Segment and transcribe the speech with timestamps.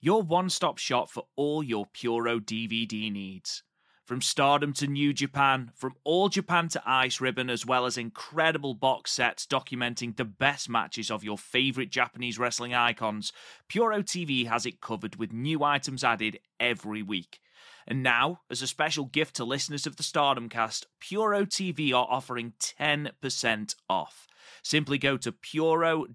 [0.00, 3.62] your one stop shop for all your Puro DVD needs.
[4.04, 8.72] From Stardom to New Japan, from All Japan to Ice Ribbon, as well as incredible
[8.72, 13.32] box sets documenting the best matches of your favourite Japanese wrestling icons,
[13.68, 17.40] Puro TV has it covered with new items added every week.
[17.86, 22.06] And now, as a special gift to listeners of the Stardom Cast, Puro TV are
[22.08, 24.26] offering 10% off.
[24.62, 26.12] Simply go to puro-tv.com,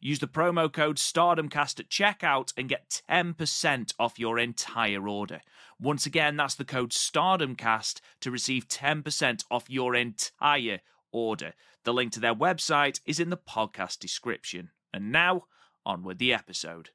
[0.00, 5.40] use the promo code StardomCast at checkout and get 10% off your entire order.
[5.80, 10.80] Once again, that's the code StardomCast to receive 10% off your entire
[11.12, 11.54] order.
[11.84, 14.70] The link to their website is in the podcast description.
[14.92, 15.44] And now,
[15.86, 16.90] on with the episode.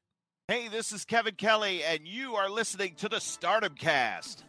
[0.47, 4.45] Hey, this is Kevin Kelly, and you are listening to the Stardom Cast.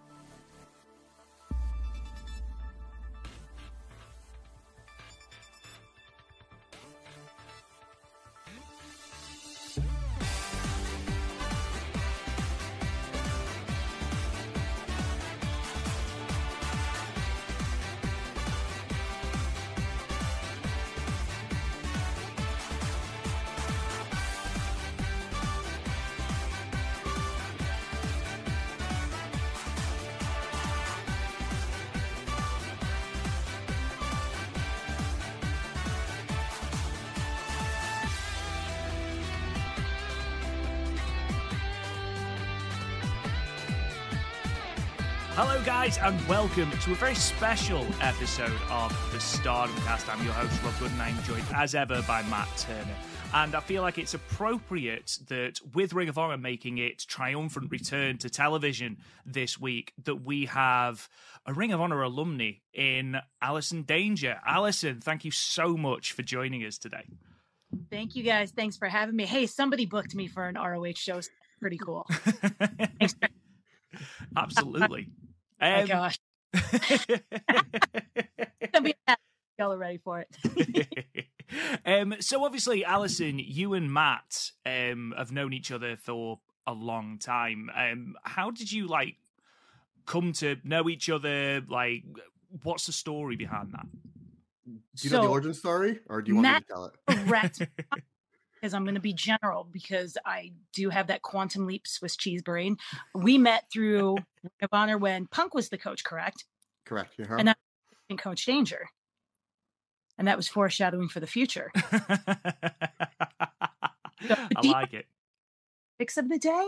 [45.86, 50.08] Guys, and welcome to a very special episode of the Stardom Cast.
[50.08, 52.97] I'm your host, Rob Good, and I'm joined as ever by Matt Turner.
[53.32, 58.19] And I feel like it's appropriate that, with Ring of Honor making its triumphant return
[58.19, 61.08] to television this week, that we have
[61.44, 64.41] a Ring of Honor alumni in Allison Danger.
[64.44, 67.06] Allison, thank you so much for joining us today.
[67.92, 68.50] Thank you guys.
[68.50, 69.24] Thanks for having me.
[69.24, 71.20] Hey, somebody booked me for an ROH show.
[71.60, 72.08] Pretty cool.
[74.36, 75.10] Absolutely.
[75.61, 76.19] Oh my Um, gosh.
[78.72, 79.17] Gonna be a-
[79.59, 80.28] Y'all are ready for it.
[81.87, 87.16] um, so obviously, Allison, you and Matt um, have known each other for a long
[87.19, 87.71] time.
[87.75, 89.16] Um, how did you like
[90.05, 91.62] come to know each other?
[91.66, 92.05] Like,
[92.65, 93.87] what's the story behind that?
[94.66, 96.93] Do you know the origin story, or do you want Matt- me to tell it?
[97.27, 97.62] Correct.
[98.66, 102.43] Because I'm going to be general because I do have that quantum leap Swiss cheese
[102.43, 102.78] brain.
[103.15, 106.47] We met through Ring of Honor when Punk was the coach, correct?
[106.84, 107.15] Correct.
[107.21, 107.37] Uh-huh.
[107.38, 107.54] And I
[108.16, 108.88] Coach Danger.
[110.19, 111.71] And that was foreshadowing for the future.
[111.93, 112.27] I
[114.65, 115.06] like it.
[116.00, 116.66] Picks of the day.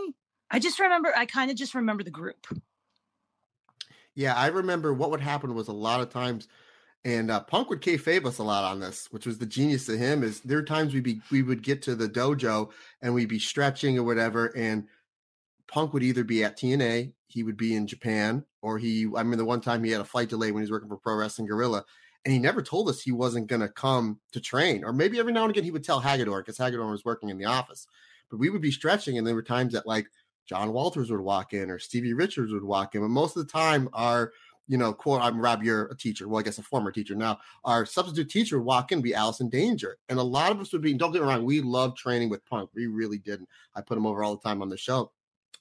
[0.49, 2.47] I just remember, I kind of just remember the group.
[4.15, 6.47] yeah, I remember what would happen was a lot of times,
[7.05, 9.97] and uh, Punk would kayfabe us a lot on this, which was the genius of
[9.97, 10.23] him.
[10.23, 12.71] Is there are times we'd be we would get to the dojo
[13.01, 14.85] and we'd be stretching or whatever, and
[15.67, 19.07] Punk would either be at TNA, he would be in Japan, or he.
[19.15, 20.97] I mean, the one time he had a flight delay when he was working for
[20.97, 21.85] Pro Wrestling Guerrilla,
[22.25, 24.83] and he never told us he wasn't going to come to train.
[24.83, 27.37] Or maybe every now and again he would tell Hagedorn because Hagedorn was working in
[27.37, 27.87] the office.
[28.29, 30.07] But we would be stretching, and there were times that like
[30.47, 33.01] John Walters would walk in or Stevie Richards would walk in.
[33.01, 34.33] But most of the time, our
[34.69, 36.27] you know, quote, I'm Rob, you're a teacher.
[36.27, 37.39] Well, I guess a former teacher now.
[37.65, 39.97] Our substitute teacher would walk in, be Allison Danger.
[40.07, 42.45] And a lot of us would be, don't get me wrong, we love training with
[42.45, 42.69] Punk.
[42.75, 43.41] We really did.
[43.75, 45.11] I put him over all the time on the show.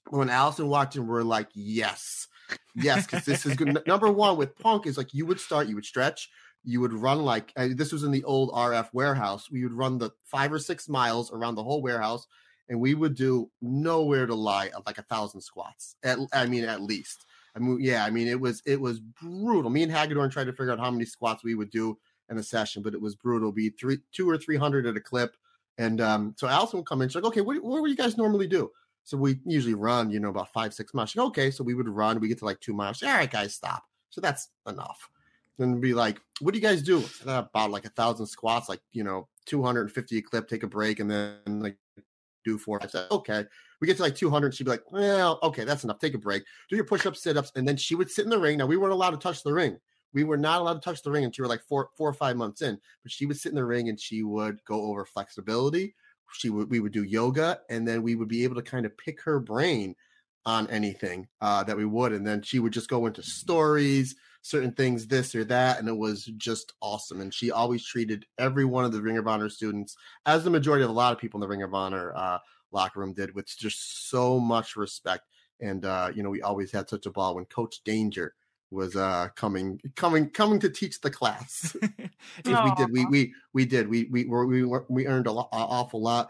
[0.05, 2.29] But when Allison walked in, we're like, yes,
[2.75, 3.83] yes, because this is good.
[3.87, 6.29] Number one with Punk is like you would start, you would stretch,
[6.63, 9.51] you would run like this was in the old RF warehouse.
[9.51, 12.27] We would run the five or six miles around the whole warehouse,
[12.69, 15.97] and we would do nowhere to lie like a thousand squats.
[16.03, 17.25] At, I mean, at least.
[17.57, 19.71] I mean, yeah, I mean, it was it was brutal.
[19.71, 21.99] Me and Hagedorn tried to figure out how many squats we would do
[22.31, 23.53] in a session, but it was brutal.
[23.53, 25.35] Be three, two or three hundred at a clip.
[25.79, 27.09] And um, so Allison would come in.
[27.09, 28.71] She's like, "Okay, what what do you guys normally do?"
[29.09, 31.09] So we usually run, you know, about five six miles.
[31.09, 32.21] She's like, okay, so we would run.
[32.21, 33.03] We get to like two miles.
[33.03, 33.85] All right, guys, stop.
[34.11, 35.09] So that's enough.
[35.57, 37.03] Then be like, what do you guys do?
[37.25, 40.47] About like a thousand squats, like you know, two hundred and fifty a clip.
[40.47, 41.79] Take a break, and then like
[42.45, 42.81] do four.
[42.83, 43.47] I said, okay.
[43.81, 44.55] We get to like 200.
[44.55, 45.99] She'd be like, well, okay, that's enough.
[45.99, 46.45] Take a break.
[46.69, 47.53] Do your push ups, sit ups.
[47.55, 48.59] And then she would sit in the ring.
[48.59, 49.79] Now, we weren't allowed to touch the ring.
[50.13, 52.15] we were not allowed to touch the ring until we were like four four or
[52.15, 52.79] five months in.
[53.03, 55.95] But she would sit in the ring and she would go over flexibility.
[56.33, 58.97] She would we would do yoga, and then we would be able to kind of
[58.99, 59.95] pick her brain
[60.47, 64.73] on anything uh, that we would, and then she would just go into stories, certain
[64.73, 67.21] things, this or that, and it was just awesome.
[67.21, 69.97] And she always treated every one of the Ring of Honor students,
[70.27, 72.39] as the majority of a lot of people in the Ring of Honor uh,
[72.73, 75.25] locker room did, with just so much respect.
[75.61, 78.35] And uh, you know, we always had such a ball when Coach Danger
[78.71, 81.75] was uh coming coming coming to teach the class
[82.45, 86.29] we did we we we did we we we we earned a lot, awful lot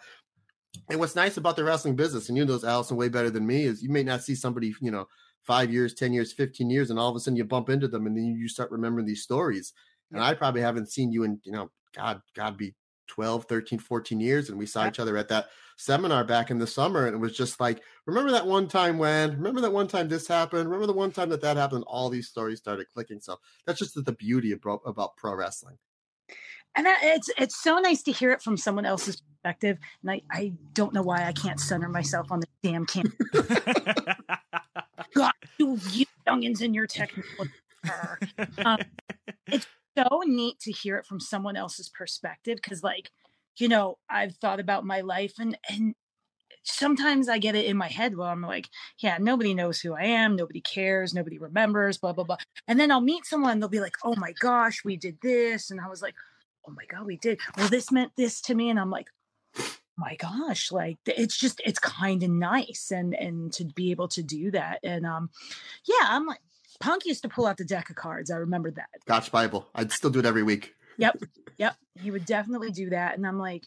[0.88, 3.46] and what's nice about the wrestling business, and you know this, Allison, way better than
[3.46, 5.06] me, is you may not see somebody, you know,
[5.42, 8.06] five years, 10 years, 15 years, and all of a sudden you bump into them
[8.06, 9.72] and then you start remembering these stories.
[10.12, 12.74] And I probably haven't seen you in, you know, God, God be
[13.08, 14.48] 12, 13, 14 years.
[14.48, 17.06] And we saw each other at that seminar back in the summer.
[17.06, 20.28] And it was just like, remember that one time when, remember that one time this
[20.28, 21.84] happened, remember the one time that that happened.
[21.86, 23.20] All these stories started clicking.
[23.20, 25.78] So that's just the beauty of, about pro wrestling
[26.78, 29.78] and that, it's it's so nice to hear it from someone else's perspective.
[30.02, 33.12] And I, I don't know why I can't center myself on the damn camera.
[35.14, 37.46] God, you, you youngins in your technical.
[38.64, 38.78] um,
[39.46, 39.66] it's
[39.96, 43.10] so neat to hear it from someone else's perspective because, like,
[43.58, 45.94] you know, I've thought about my life and and
[46.62, 48.68] sometimes I get it in my head where I'm like,
[48.98, 52.36] yeah, nobody knows who I am, nobody cares, nobody remembers, blah blah blah.
[52.66, 55.80] And then I'll meet someone, they'll be like, oh my gosh, we did this, and
[55.80, 56.14] I was like,
[56.68, 59.08] oh my god we did well this meant this to me and i'm like
[59.96, 64.22] my gosh like it's just it's kind of nice and and to be able to
[64.22, 65.30] do that and um
[65.86, 66.40] yeah i'm like
[66.78, 69.90] punk used to pull out the deck of cards i remember that gotch bible i'd
[69.90, 71.16] still do it every week yep
[71.56, 73.64] yep he would definitely do that and i'm like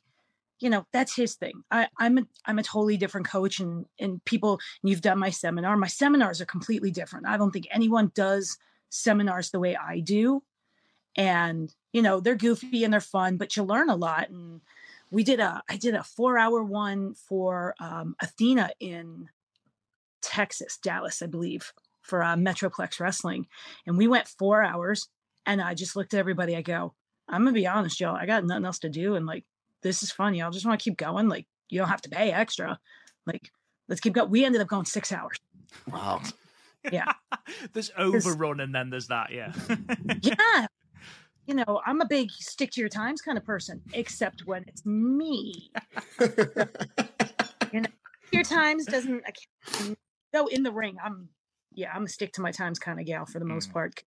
[0.62, 1.64] you know that's his thing.
[1.72, 5.32] I i'm a i'm a totally different coach and and people and you've done my
[5.32, 7.28] seminar my seminars are completely different.
[7.28, 8.58] I don't think anyone does
[8.90, 10.44] seminars the way i do
[11.16, 14.62] and you know they're goofy and they're fun but you learn a lot and
[15.10, 19.30] we did a i did a four hour one for um, athena in
[20.22, 23.48] texas dallas i believe for uh, metroplex wrestling
[23.88, 25.08] and we went four hours
[25.46, 26.94] and i just looked at everybody i go
[27.30, 28.16] i'm gonna be honest y'all.
[28.16, 29.46] i got nothing else to do and like
[29.82, 32.32] this is fun y'all just want to keep going like you don't have to pay
[32.32, 32.80] extra
[33.26, 33.52] like
[33.88, 35.38] let's keep going we ended up going six hours
[35.92, 36.22] wow
[36.92, 37.12] yeah
[37.74, 39.54] there's overrun and then there's that yeah
[40.22, 40.68] yeah
[41.48, 44.86] you know, I'm a big stick to your times kind of person, except when it's
[44.86, 45.72] me.
[46.20, 47.90] you know,
[48.32, 49.24] your times doesn't
[50.34, 50.98] go in the ring.
[51.04, 51.30] I'm,
[51.74, 53.74] yeah, I'm a stick to my times kind of gal for the most mm.
[53.74, 54.04] part.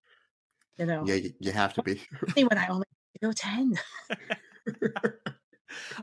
[0.78, 2.00] You know, yeah, you have to be.
[2.34, 2.86] when I only
[3.24, 3.78] go ten.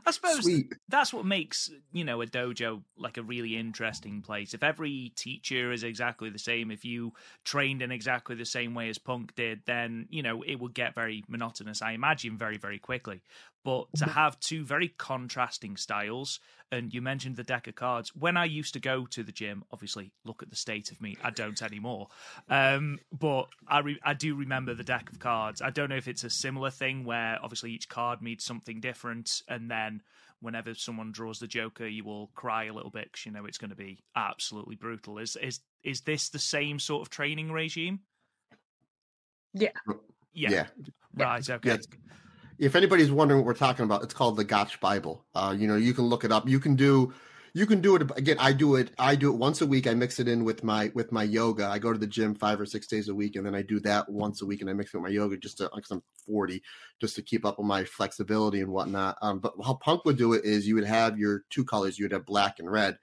[0.06, 0.72] I suppose Sweet.
[0.88, 4.54] that's what makes you know a dojo like a really interesting place.
[4.54, 7.12] If every teacher is exactly the same, if you
[7.44, 10.94] trained in exactly the same way as Punk did, then you know it would get
[10.94, 11.80] very monotonous.
[11.80, 13.22] I imagine very very quickly.
[13.64, 16.40] But to have two very contrasting styles,
[16.72, 18.14] and you mentioned the deck of cards.
[18.16, 21.16] When I used to go to the gym, obviously, look at the state of me.
[21.22, 22.08] I don't anymore.
[22.48, 25.62] Um, but I re- I do remember the deck of cards.
[25.62, 29.42] I don't know if it's a similar thing where obviously each card means something different,
[29.46, 30.02] and then
[30.40, 33.58] whenever someone draws the Joker, you will cry a little bit because you know it's
[33.58, 35.18] going to be absolutely brutal.
[35.18, 38.00] Is is is this the same sort of training regime?
[39.54, 39.70] Yeah.
[40.32, 40.50] Yeah.
[40.50, 40.66] yeah.
[41.14, 41.48] Right.
[41.48, 41.68] Okay.
[41.68, 41.76] Yeah
[42.58, 45.24] if anybody's wondering what we're talking about, it's called the Gotch Bible.
[45.34, 46.48] Uh, you know, you can look it up.
[46.48, 47.12] You can do
[47.54, 48.36] you can do it again.
[48.40, 48.92] I do it.
[48.98, 49.86] I do it once a week.
[49.86, 51.66] I mix it in with my with my yoga.
[51.66, 53.78] I go to the gym five or six days a week, and then I do
[53.80, 56.02] that once a week, and I mix it with my yoga just to because I'm
[56.26, 56.62] 40,
[57.00, 59.18] just to keep up with my flexibility and whatnot.
[59.20, 61.98] Um, but how Punk would do it is you would have your two colors.
[61.98, 62.98] You would have black and red,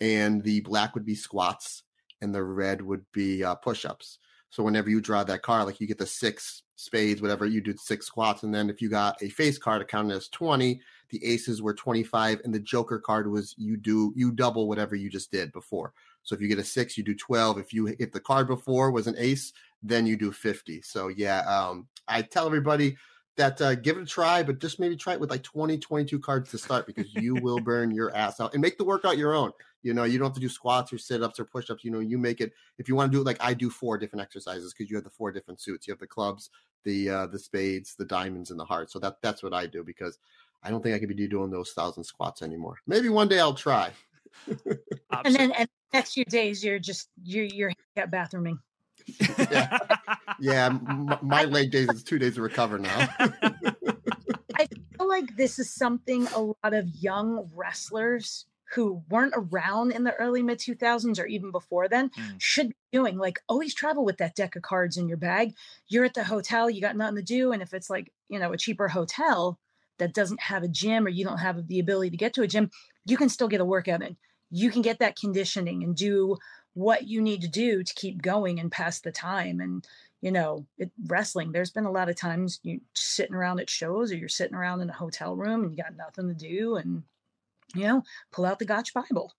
[0.00, 1.84] and the black would be squats,
[2.20, 4.18] and the red would be uh, push ups.
[4.50, 7.74] So whenever you draw that card, like you get the six spades, whatever, you do
[7.76, 8.42] six squats.
[8.42, 10.80] And then if you got a face card, it counted as 20.
[11.10, 12.40] The aces were 25.
[12.44, 15.92] And the joker card was you do, you double whatever you just did before.
[16.22, 17.58] So if you get a six, you do 12.
[17.58, 19.52] If you, if the card before was an ace,
[19.82, 20.82] then you do 50.
[20.82, 22.96] So yeah, um, I tell everybody
[23.36, 26.18] that uh, give it a try, but just maybe try it with like 20, 22
[26.20, 29.34] cards to start because you will burn your ass out and make the workout your
[29.34, 29.52] own.
[29.84, 31.84] You know, you don't have to do squats or sit ups or push ups.
[31.84, 33.98] You know, you make it if you want to do it like I do four
[33.98, 35.86] different exercises because you have the four different suits.
[35.86, 36.48] You have the clubs,
[36.84, 38.94] the uh, the spades, the diamonds, and the hearts.
[38.94, 40.18] So that that's what I do because
[40.62, 42.76] I don't think I can be doing those thousand squats anymore.
[42.86, 43.90] Maybe one day I'll try.
[44.48, 48.58] and then and the next few days you're just you're you're at bathrooming.
[49.50, 49.78] yeah,
[50.40, 50.66] yeah.
[50.66, 53.08] M- my leg days is two days to recover now.
[54.56, 60.04] I feel like this is something a lot of young wrestlers who weren't around in
[60.04, 62.40] the early mid 2000s or even before then Mm.
[62.40, 65.54] should be doing like always travel with that deck of cards in your bag
[65.88, 68.52] you're at the hotel you got nothing to do and if it's like you know
[68.52, 69.58] a cheaper hotel
[69.98, 72.46] that doesn't have a gym or you don't have the ability to get to a
[72.48, 72.70] gym
[73.06, 74.16] you can still get a workout in
[74.50, 76.36] you can get that conditioning and do
[76.74, 79.86] what you need to do to keep going and pass the time and
[80.20, 84.10] you know it, wrestling there's been a lot of times you sitting around at shows
[84.10, 87.02] or you're sitting around in a hotel room and you got nothing to do and
[87.74, 88.02] you know
[88.32, 89.32] pull out the gotch bible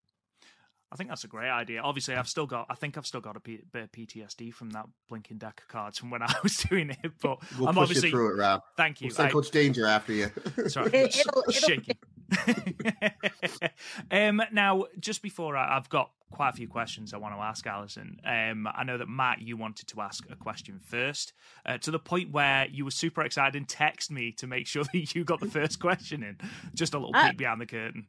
[0.92, 1.82] I think that's a great idea.
[1.82, 2.68] Obviously, I've still got.
[2.70, 5.98] I think I've still got a bit of PTSD from that blinking deck of cards
[5.98, 7.12] from when I was doing it.
[7.22, 8.10] But We'll I'm push obviously.
[8.10, 8.62] you through it, Rob.
[8.78, 9.08] Thank you.
[9.08, 10.32] We'll send I- Coach Danger after you.
[10.68, 11.98] Sorry, It- it'll- it'll- shaking.
[14.12, 17.66] um, now, just before I, I've got quite a few questions I want to ask
[17.66, 18.20] Allison.
[18.26, 21.34] Um, I know that Matt, you wanted to ask a question first,
[21.66, 24.84] uh, to the point where you were super excited and text me to make sure
[24.94, 26.38] that you got the first question in.
[26.74, 27.30] Just a little Ah.
[27.30, 28.08] peek behind the curtain.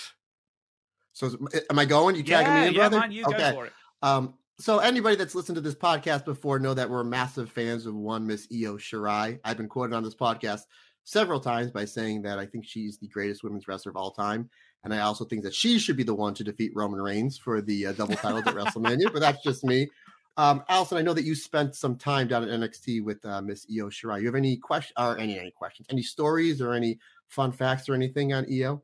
[1.12, 1.30] so,
[1.68, 2.16] am I going?
[2.16, 2.98] You tagging yeah, me in, yeah, brother?
[3.00, 3.72] man, you go for it.
[4.02, 7.94] Um, so anybody that's listened to this podcast before know that we're massive fans of
[7.94, 9.40] one Miss Io Shirai.
[9.42, 10.62] I've been quoted on this podcast
[11.04, 14.48] several times by saying that I think she's the greatest women's wrestler of all time,
[14.84, 17.60] and I also think that she should be the one to defeat Roman Reigns for
[17.60, 19.12] the uh, double titles at WrestleMania.
[19.12, 19.88] But that's just me.
[20.36, 23.66] Um, Allison, I know that you spent some time down at NXT with uh, Miss
[23.70, 24.20] Io Shirai.
[24.20, 27.94] You have any question or any any questions, any stories or any fun facts or
[27.94, 28.82] anything on Io?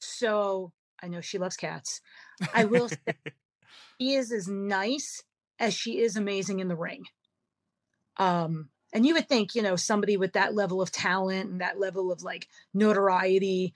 [0.00, 0.72] so
[1.02, 2.00] i know she loves cats
[2.54, 2.96] i will say
[4.00, 5.22] she is as nice
[5.58, 7.04] as she is amazing in the ring
[8.18, 11.80] um and you would think you know somebody with that level of talent and that
[11.80, 13.74] level of like notoriety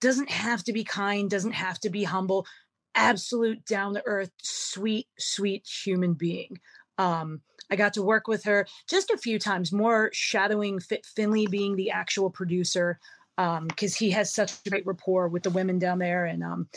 [0.00, 2.46] doesn't have to be kind doesn't have to be humble
[2.94, 6.58] absolute down to earth sweet sweet human being.
[6.98, 7.40] Um
[7.70, 11.76] i got to work with her just a few times more shadowing Fit Finlay being
[11.76, 12.98] the actual producer
[13.38, 16.68] um because he has such great rapport with the women down there and um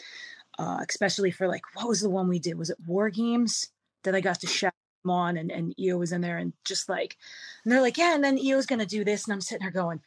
[0.57, 2.57] uh especially for like what was the one we did?
[2.57, 3.69] Was it war games
[4.03, 4.74] that i got to shadow
[5.05, 7.15] him on and and Io was in there and just like
[7.63, 10.01] and they're like yeah and then Io's gonna do this and i'm sitting there going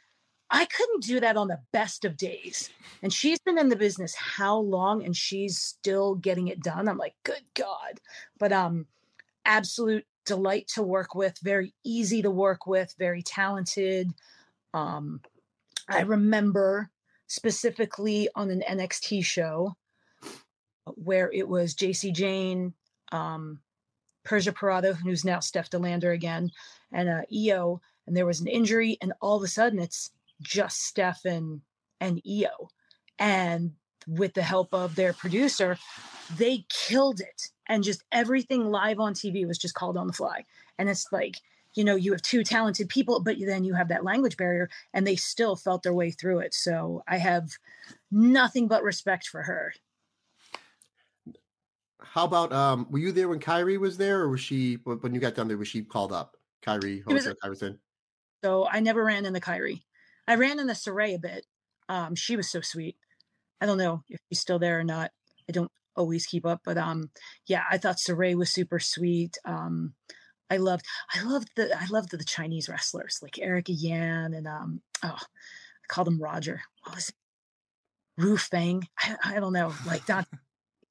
[0.51, 2.71] I couldn't do that on the best of days.
[3.03, 6.89] And she's been in the business how long and she's still getting it done.
[6.89, 8.01] I'm like, good God.
[8.39, 8.87] But um
[9.45, 14.11] absolute delight to work with, very easy to work with, very talented.
[14.73, 15.21] Um
[15.89, 16.91] I remember
[17.27, 19.77] specifically on an NXT show
[20.95, 22.73] where it was Jacy Jayne,
[23.13, 23.61] um,
[24.29, 26.51] Persia Pirotta, who's now Steph De Lander again,
[26.93, 30.11] and uh, Io, and there was an injury, and all of a sudden it's
[30.43, 31.63] just Steph and,
[31.99, 32.69] and Io.
[33.19, 33.73] And
[34.07, 35.79] with the help of their producer,
[36.37, 37.49] they killed it.
[37.69, 40.45] And just everything live on TV was just called on the fly.
[40.79, 41.37] And it's like,
[41.75, 45.07] you know, you have two talented people, but then you have that language barrier, and
[45.07, 46.53] they still felt their way through it.
[46.53, 47.53] So I have
[48.11, 49.73] nothing but respect for her.
[52.01, 52.87] How about um?
[52.91, 55.59] Were you there when Kairi was there, or was she when you got down there?
[55.59, 56.37] Was she called up?
[56.63, 57.03] Kyrie
[57.43, 57.79] Iverson.
[58.45, 59.83] So I never ran into Kairi.
[60.27, 61.47] I ran into Sarray a bit.
[61.89, 62.97] Um, she was so sweet.
[63.61, 65.11] I don't know if she's still there or not.
[65.49, 67.11] I don't always keep up, but um,
[67.47, 69.37] yeah, I thought Sarray was super sweet.
[69.45, 69.95] Um,
[70.51, 74.81] I loved, I loved the, I loved the, Chinese wrestlers like Erica Yan and um,
[75.03, 76.63] oh, I called him Roger.
[76.85, 77.15] What was it?
[78.17, 78.87] Ru Feng.
[78.99, 79.73] I, I don't know.
[79.87, 80.27] Like Don.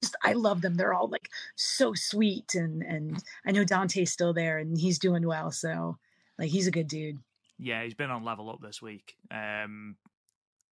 [0.01, 0.75] Just, I love them.
[0.75, 5.25] They're all like so sweet, and and I know Dante's still there, and he's doing
[5.25, 5.51] well.
[5.51, 5.97] So,
[6.37, 7.19] like, he's a good dude.
[7.57, 9.15] Yeah, he's been on level up this week.
[9.31, 9.95] Um,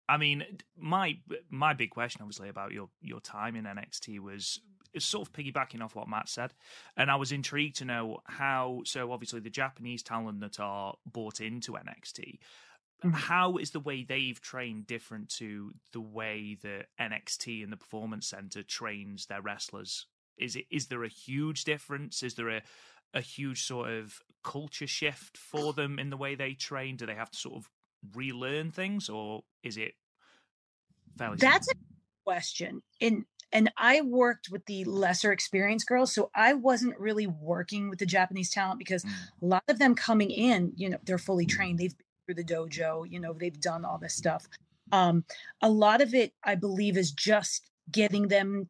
[0.08, 0.44] I mean,
[0.78, 1.18] my
[1.50, 4.60] my big question, obviously, about your your time in NXT was
[4.98, 6.52] sort of piggybacking off what Matt said,
[6.96, 8.82] and I was intrigued to know how.
[8.84, 12.38] So, obviously, the Japanese talent that are bought into NXT,
[13.02, 13.24] Mhm.
[13.24, 18.26] how is the way they've trained different to the way that NXT and the Performance
[18.28, 20.06] Center trains their wrestlers?
[20.36, 22.22] Is it is there a huge difference?
[22.22, 22.62] Is there a
[23.14, 26.96] a huge sort of culture shift for them in the way they train?
[26.96, 27.70] Do they have to sort of
[28.14, 29.94] relearn things, or is it
[31.18, 31.38] fairly?
[31.38, 31.68] That's simple?
[31.68, 31.74] a
[32.24, 32.82] question.
[33.00, 38.00] And and I worked with the lesser experienced girls, so I wasn't really working with
[38.00, 39.28] the Japanese talent because Mm.
[39.42, 41.78] a lot of them coming in, you know, they're fully trained.
[41.78, 44.48] They've been through the dojo, you know, they've done all this stuff.
[44.92, 45.24] Um,
[45.62, 48.68] a lot of it, I believe, is just getting them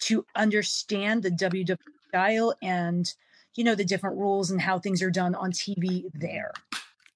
[0.00, 3.12] to understand the WWE style and
[3.54, 6.52] you know the different rules and how things are done on TV there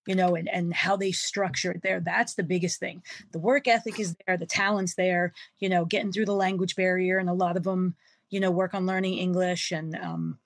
[0.09, 3.03] you know and and how they structure it there that's the biggest thing
[3.33, 7.19] the work ethic is there the talent's there you know getting through the language barrier
[7.19, 7.95] and a lot of them
[8.31, 10.39] you know work on learning english and um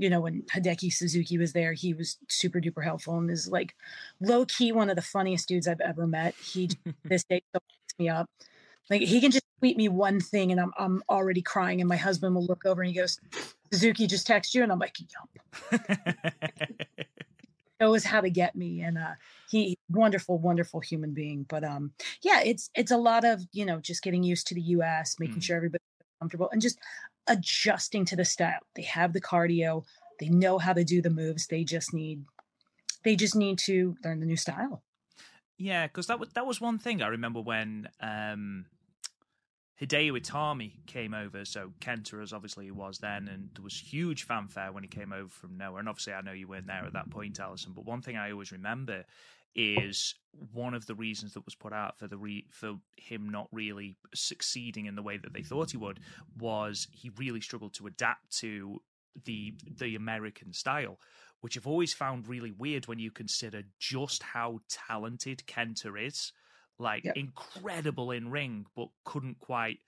[0.00, 3.74] you know when hideki suzuki was there he was super duper helpful and is like
[4.20, 6.68] low key one of the funniest dudes i've ever met he
[7.04, 8.28] this day picks me up
[8.90, 11.96] Like he can just tweet me one thing and I'm I'm already crying and my
[11.96, 13.20] husband will look over and he goes,
[13.72, 15.28] Suzuki just text you and I'm like, yup.
[17.80, 19.12] knows how to get me and uh
[19.48, 21.92] he wonderful wonderful human being but um
[22.22, 25.38] yeah it's it's a lot of you know just getting used to the us making
[25.40, 25.44] Mm.
[25.44, 25.80] sure everybody's
[26.20, 26.78] comfortable and just
[27.26, 29.84] adjusting to the style they have the cardio
[30.18, 32.24] they know how to do the moves they just need
[33.04, 34.82] they just need to learn the new style
[35.58, 38.64] Yeah, because that was that was one thing I remember when um,
[39.80, 41.44] Hideo Itami came over.
[41.44, 45.12] So Kenta, as obviously he was then, and there was huge fanfare when he came
[45.12, 45.80] over from nowhere.
[45.80, 47.72] And obviously, I know you weren't there at that point, Allison.
[47.74, 49.04] But one thing I always remember
[49.54, 50.14] is
[50.52, 53.96] one of the reasons that was put out for the re- for him not really
[54.14, 55.98] succeeding in the way that they thought he would
[56.38, 58.80] was he really struggled to adapt to
[59.24, 60.98] the the American style
[61.40, 66.32] which I've always found really weird when you consider just how talented Kenta is.
[66.78, 67.16] Like Yep.
[67.16, 69.80] incredible in ring, but couldn't quite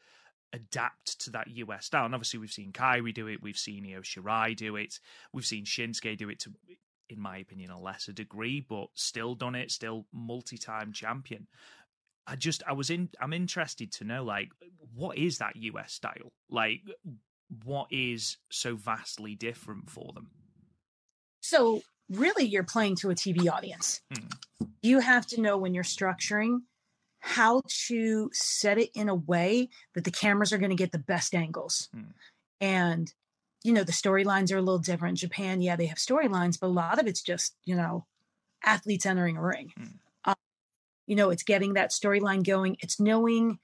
[0.53, 2.05] adapt to that US style.
[2.05, 5.01] And obviously, we've seen Kairi do it, we've seen Io Shirai do it,
[5.33, 6.53] we've seen Shinsuke do it to,
[7.13, 11.47] in my opinion, a lesser degree, but still done it, still multi-time champion.
[12.27, 14.51] I just, I was in, I'm interested to know, like,
[14.95, 16.33] what is that US style?
[16.49, 16.81] Like,
[17.65, 20.31] what is so vastly different for them?
[21.41, 24.27] so really you're playing to a tv audience Hmm.
[24.81, 26.61] you have to know when you're structuring
[27.19, 30.99] how to set it in a way that the cameras are going to get the
[30.99, 32.11] best angles Hmm.
[32.61, 33.13] and
[33.65, 35.61] you know the storylines are a little different japan.
[35.61, 38.07] Yeah they have storylines but a lot of it's just you know
[38.65, 39.73] athletes entering a ring.
[39.77, 39.85] Hmm.
[40.25, 40.35] um,
[41.07, 42.77] you know it's getting that storyline going.
[42.81, 43.59] It's knowing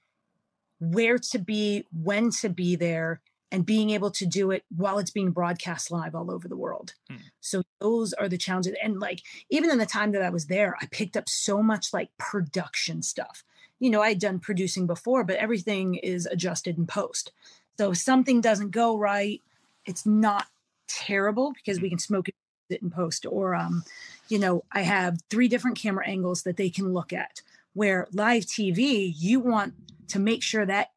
[0.79, 5.09] where to be when to be there and being able to do it while it's
[5.11, 6.93] being broadcast live all over the world.
[7.09, 7.17] Hmm.
[7.41, 8.75] so those are the challenges.
[8.83, 11.93] And like even in the time that i was there i picked up so much
[11.93, 13.43] like production stuff.
[13.79, 17.31] You know i had done producing before but everything is adjusted in post.
[17.77, 19.41] So if something doesn't go right
[19.89, 20.45] it's not
[20.87, 22.35] terrible because we can smoke it
[22.81, 23.83] in post or um
[24.27, 27.41] you know i have three different camera angles that they can look at
[27.73, 29.73] where live tv you want
[30.07, 30.89] to make sure that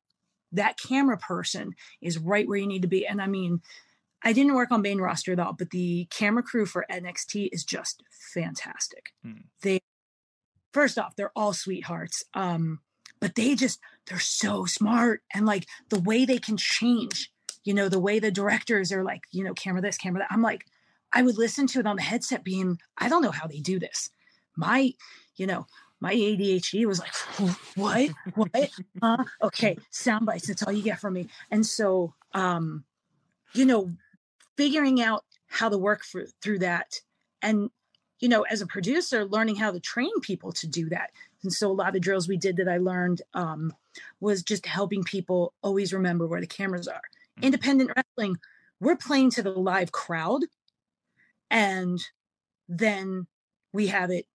[0.52, 3.06] that camera person is right where you need to be.
[3.06, 3.62] And i mean
[4.22, 7.64] i didn't work on main roster at all but the camera crew for nxt is
[7.64, 8.02] just
[8.34, 9.12] fantastic.
[9.24, 9.44] Hmm.
[9.62, 9.80] they
[10.74, 12.80] first off they're all sweethearts um
[13.18, 17.31] but they just they're so smart and like the way they can change
[17.64, 20.42] you know the way the directors are like you know camera this camera that i'm
[20.42, 20.66] like
[21.12, 23.78] i would listen to it on the headset being i don't know how they do
[23.78, 24.10] this.
[24.56, 24.92] My
[25.36, 25.66] you know
[26.00, 27.14] my adhd was like
[27.74, 28.10] what?
[28.34, 28.70] What?
[29.00, 31.28] Uh, okay sound bites that's all you get from me.
[31.50, 32.84] And so um
[33.54, 33.90] you know
[34.56, 37.00] figuring out how to work for, through that
[37.40, 37.70] and
[38.20, 41.10] you know as a producer learning how to train people to do that.
[41.42, 43.72] And so a lot of drills we did that i learned um,
[44.20, 47.02] was just helping people always remember where the cameras are
[47.38, 47.42] Mhm.
[47.42, 48.36] independent wrestling
[48.80, 50.42] we're playing to the live crowd
[51.50, 52.00] and
[52.68, 53.26] then
[53.72, 54.26] we have it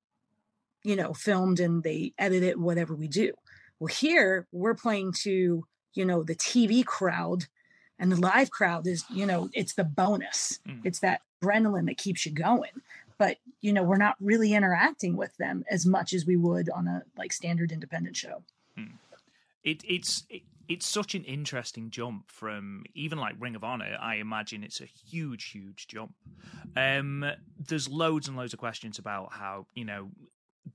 [0.83, 3.33] you know filmed and they edit it whatever we do.
[3.79, 7.45] Well here we're playing to you know the tv crowd
[7.99, 10.60] and the live crowd is you know it's the bonus.
[10.67, 10.81] Mm.
[10.86, 12.71] it's that adrenaline that keeps you going.
[13.17, 16.88] But you know we're not really interacting with them as much as we would on
[16.88, 18.43] a like standard independent show.
[19.63, 23.97] It, it's it, it's such an interesting jump from even like Ring of Honor.
[23.99, 26.13] I imagine it's a huge, huge jump.
[26.75, 27.25] Um,
[27.58, 30.10] there's loads and loads of questions about how you know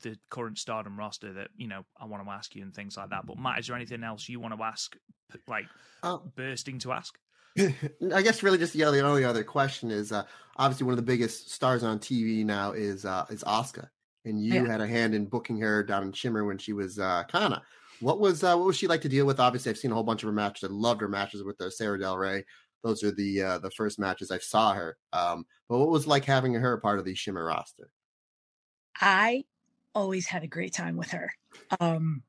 [0.02, 3.10] the current Stardom roster that you know I want to ask you and things like
[3.10, 3.26] that.
[3.26, 4.96] But Matt, is there anything else you want to ask?
[5.46, 5.66] Like
[6.02, 6.22] Oh.
[6.34, 7.18] bursting to ask?
[7.58, 10.24] I guess really just the other, the only other question is uh,
[10.56, 13.88] obviously one of the biggest stars on TV now is uh, is Asuka,
[14.24, 14.70] and you Yeah.
[14.70, 17.62] had a hand in booking her down in Shimmer when she was uh, Kana.
[18.02, 19.40] What was uh, what was she like to deal with?
[19.40, 20.68] Obviously, I've seen a whole bunch of her matches.
[20.68, 22.44] I loved her matches with uh, Sarah Del Rey.
[22.82, 24.96] Those are the uh, the first matches I saw her.
[25.12, 27.90] Um, but what was like having her part of the Shimmer roster?
[29.00, 29.44] I
[29.94, 31.32] always had a great time with her.
[31.80, 32.22] Um,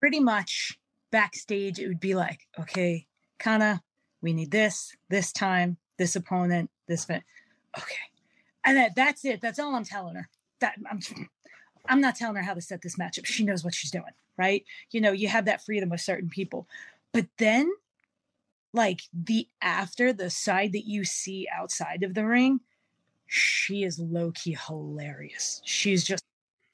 [0.00, 0.78] pretty much
[1.10, 3.06] backstage, it would be like, okay,
[3.38, 3.82] Kana,
[4.20, 7.22] we need this, this time, this opponent, this fit.
[7.78, 7.94] Okay.
[8.64, 9.40] And that, that's it.
[9.40, 10.28] That's all I'm telling her.
[10.60, 11.00] That I'm
[11.86, 13.26] I'm not telling her how to set this matchup.
[13.26, 14.04] She knows what she's doing,
[14.36, 14.64] right?
[14.90, 16.68] You know, you have that freedom with certain people.
[17.12, 17.70] But then
[18.72, 22.60] like the after the side that you see outside of the ring,
[23.26, 25.62] she is low key hilarious.
[25.64, 26.24] She's just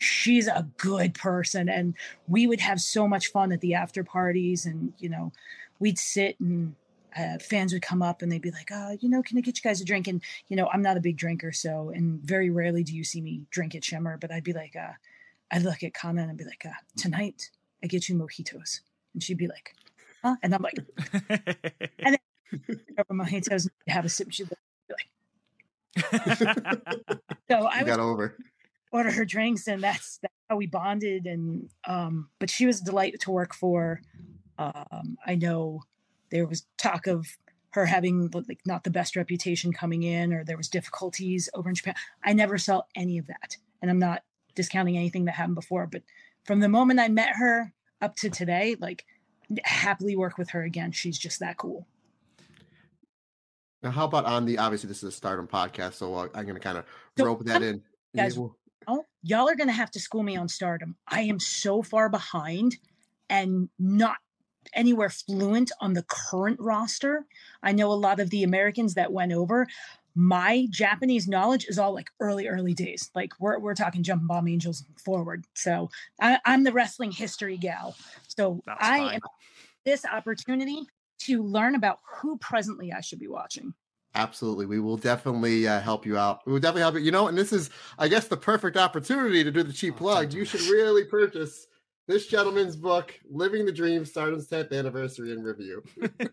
[0.01, 1.95] she's a good person and
[2.27, 5.31] we would have so much fun at the after parties and you know
[5.79, 6.75] we'd sit and
[7.19, 9.59] uh, fans would come up and they'd be like uh, you know can i get
[9.59, 12.49] you guys a drink and you know i'm not a big drinker so and very
[12.49, 14.93] rarely do you see me drink at shimmer but i'd be like uh,
[15.53, 17.51] i'd look at kana and i'd be like uh, tonight
[17.83, 18.81] i get you mojitos
[19.13, 19.75] And she'd be like,
[20.23, 20.37] huh?
[20.43, 20.79] And I'm like,
[21.99, 24.29] and then over my toes and have a sip.
[24.29, 24.55] And she'd be
[24.91, 25.09] like,
[27.51, 28.37] so I got over.
[28.93, 31.27] order her drinks and that's, that's how we bonded.
[31.27, 34.01] And, um, but she was a delight to work for.
[34.59, 35.83] Um, I know
[36.31, 37.27] there was talk of
[37.71, 41.75] her having like not the best reputation coming in or there was difficulties over in
[41.75, 41.95] Japan.
[42.23, 43.57] I never saw any of that.
[43.81, 44.23] And I'm not
[44.55, 46.03] discounting anything that happened before, but
[46.45, 49.05] from the moment I met her up to today, like
[49.65, 50.93] happily work with her again.
[50.93, 51.87] She's just that cool.
[53.83, 56.55] Now, how about on the obviously this is a Stardom podcast, so uh, I'm going
[56.55, 56.85] to kind of
[57.19, 57.83] So, rope that in.
[58.15, 58.57] Guys- well,
[58.89, 60.97] Oh, y'all are going to have to school me on stardom.
[61.07, 62.79] I am so far behind
[63.29, 64.17] and not
[64.75, 67.27] anywhere fluent on the current roster.
[67.63, 69.67] I know a lot of the Americans that went over.
[70.15, 73.11] My Japanese knowledge is all like early, early days.
[73.15, 75.45] Like we're, we're talking Jumping Bomb Angels forward.
[75.55, 77.95] So I, I'm the wrestling history gal.
[78.29, 79.15] So That's I fine.
[79.15, 79.21] am
[79.85, 80.83] this opportunity
[81.21, 83.75] to learn about who presently I should be watching.
[84.15, 84.67] Absolutely.
[84.67, 86.41] We will definitely uh, help you out.
[86.45, 87.01] We will definitely help you.
[87.01, 90.33] You know, and this is, I guess, the perfect opportunity to do the cheap plug.
[90.33, 91.69] You should really purchase
[92.11, 95.83] this gentleman's book, Living the Dream, Stardom's 10th Anniversary in Review.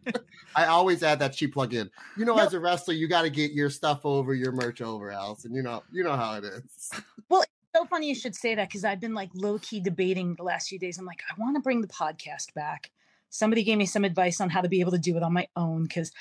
[0.56, 1.90] I always add that cheap plug in.
[2.18, 5.12] You know, as a wrestler, you got to get your stuff over, your merch over,
[5.12, 5.54] Allison.
[5.54, 6.92] You know, you know how it is.
[7.30, 7.44] Well,
[7.76, 10.70] so funny you should say that because I've been like low key debating the last
[10.70, 10.98] few days.
[10.98, 12.90] I'm like, I want to bring the podcast back.
[13.30, 15.48] Somebody gave me some advice on how to be able to do it on my
[15.58, 16.14] own because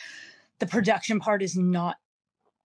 [0.59, 1.97] the production part is not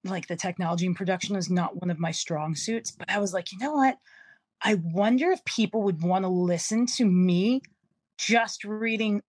[0.04, 2.89] like the technology and production is not one of my strong suits.
[2.89, 3.97] But I was like, you know what?
[4.63, 7.62] I wonder if people would want to listen to me
[8.17, 9.21] just reading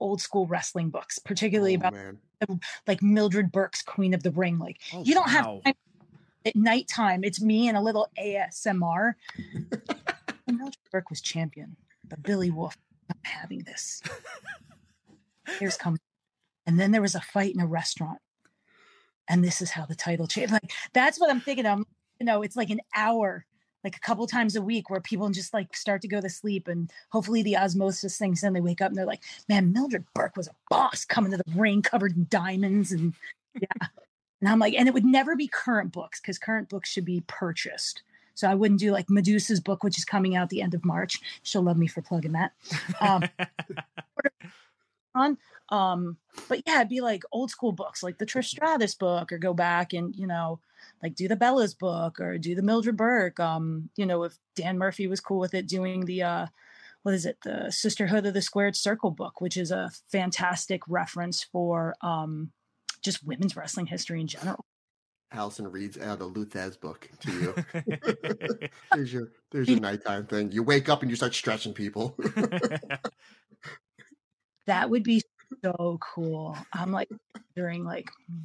[0.00, 4.58] old school wrestling books, particularly Oh, about like Mildred Burke's Queen of the Ring.
[4.58, 5.60] Like, Oh, you don't wow.
[5.64, 5.74] have
[6.46, 7.22] at nighttime.
[7.22, 9.12] It's me and a little ASMR.
[10.48, 11.76] Mildred Burke was champion,
[12.08, 12.76] but Billy Wolfe
[13.08, 14.02] not having this.
[15.58, 15.98] Here's come,
[16.66, 18.18] and then there was a fight in a restaurant,
[19.28, 20.52] and this is how the title changed.
[20.52, 21.66] Like that's what I'm thinking.
[21.66, 21.80] of.
[22.18, 23.44] you know, it's like an hour,
[23.84, 26.68] like a couple times a week, where people just like start to go to sleep,
[26.68, 28.40] and hopefully the osmosis things.
[28.40, 31.38] Then they wake up and they're like, "Man, Mildred Burke was a boss coming to
[31.38, 33.14] the ring covered in diamonds," and
[33.54, 33.88] yeah.
[34.40, 37.22] And I'm like, and it would never be current books because current books should be
[37.26, 38.02] purchased.
[38.34, 41.20] So I wouldn't do like Medusa's book, which is coming out the end of March.
[41.42, 42.52] She'll love me for plugging that.
[43.00, 43.24] Um,
[45.14, 45.36] on,
[45.70, 46.16] um,
[46.48, 49.54] but yeah, it'd be like old school books, like the Trish Stratus book, or go
[49.54, 50.60] back and you know,
[51.02, 53.38] like do the Bella's book or do the Mildred Burke.
[53.40, 56.46] Um, you know, if Dan Murphy was cool with it, doing the uh,
[57.02, 61.44] what is it, the Sisterhood of the Squared Circle book, which is a fantastic reference
[61.44, 62.50] for um,
[63.02, 64.64] just women's wrestling history in general.
[65.32, 67.54] Allison reads out a Lou Thesz book to you.
[68.92, 70.50] there's your there's your nighttime thing.
[70.50, 72.16] You wake up and you start stretching people.
[74.66, 75.22] That would be
[75.64, 76.56] so cool.
[76.72, 77.08] I'm like
[77.56, 78.38] during like, hmm.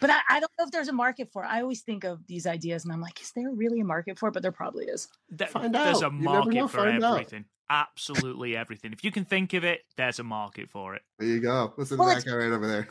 [0.00, 1.48] but I, I don't know if there's a market for it.
[1.48, 4.28] I always think of these ideas and I'm like, is there really a market for
[4.28, 4.32] it?
[4.32, 5.08] But there probably is.
[5.30, 6.08] There- Find there's out.
[6.08, 7.12] a market know, for find out.
[7.12, 7.44] everything.
[7.70, 8.92] Absolutely everything.
[8.94, 11.02] If you can think of it, there's a market for it.
[11.18, 11.74] there you go.
[11.76, 12.88] Listen Well, to that it's- guy right over there.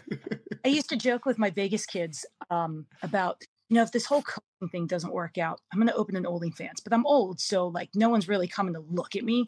[0.65, 4.21] I used to joke with my Vegas kids um, about, you know, if this whole
[4.21, 6.83] coaching thing doesn't work out, I'm going to open an OnlyFans.
[6.83, 9.45] But I'm old, so like no one's really coming to look at me.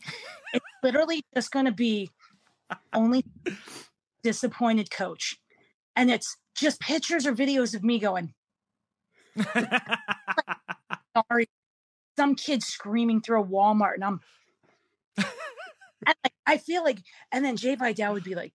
[0.54, 2.10] It's literally just going to be
[2.94, 3.24] only
[4.24, 5.38] disappointed coach,
[5.96, 8.34] and it's just pictures or videos of me going,
[11.16, 11.48] sorry,
[12.18, 14.20] some kid screaming through a Walmart, and I'm,
[15.18, 17.00] and like, I feel like,
[17.32, 18.54] and then Jay Vidal would be like,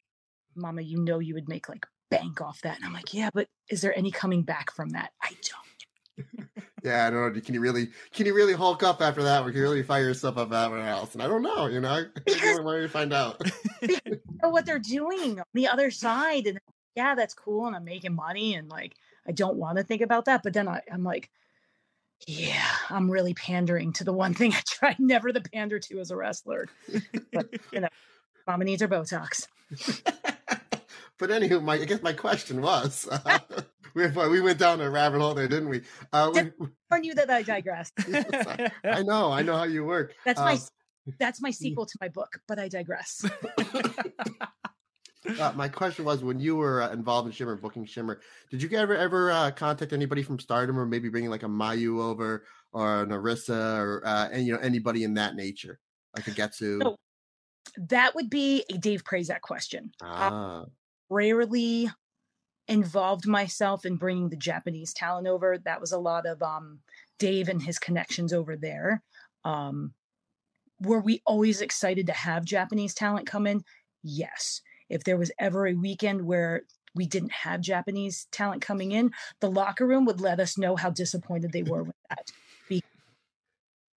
[0.55, 3.49] "Mama, you know you would make like bank off that," and I'm like, "Yeah, but
[3.71, 5.13] is there any coming back from that?
[5.23, 6.49] I don't."
[6.85, 7.41] Yeah, I don't know.
[7.41, 9.43] Can you really can you really hulk up after that?
[9.43, 11.23] Or can you really fire yourself up after Allison?
[11.23, 11.67] I don't know.
[11.67, 13.41] You know, Because- want to find out.
[13.83, 16.61] know what they're doing on the other side, and
[16.95, 18.95] yeah, that's cool, and I'm making money, and like
[19.27, 21.31] I don't want to think about that, but then I, I'm like.
[22.27, 26.11] Yeah, I'm really pandering to the one thing I try never to pander to as
[26.11, 26.69] a wrestler.
[27.33, 27.89] But you know,
[28.47, 29.47] mama needs her Botox.
[31.19, 33.39] but anywho, my I guess my question was, uh,
[33.95, 35.83] we we went down a rabbit hole there, didn't we?
[36.13, 36.51] Uh, we
[36.91, 37.93] Warn you that I digress.
[38.85, 40.15] I know, I know how you work.
[40.25, 40.61] That's my Um,
[41.19, 43.25] that's my sequel to my book, but I digress.
[45.39, 48.71] uh, my question was when you were uh, involved in Shimmer, booking Shimmer, did you
[48.77, 53.03] ever ever uh, contact anybody from Stardom, or maybe bringing like a Mayu over, or
[53.03, 55.79] a Narissa, or uh, and you know anybody in that nature,
[56.17, 56.83] like a Getsu?
[56.83, 56.97] So-
[57.89, 59.91] that would be a Dave Prazak question.
[60.03, 60.65] ah,
[61.09, 61.91] Rarely
[62.69, 65.59] involved myself in bringing the Japanese talent over.
[65.59, 66.81] That was a lot of um,
[67.19, 69.03] Dave and his connections over there.
[69.45, 69.93] Um,
[70.81, 73.63] were we always excited to have Japanese talent come in?
[74.05, 74.61] yes.
[74.89, 76.63] If there was ever a weekend where
[76.95, 80.91] we didn't have Japanese talent coming in, the locker room would let us know how
[80.91, 82.31] disappointed they were with that.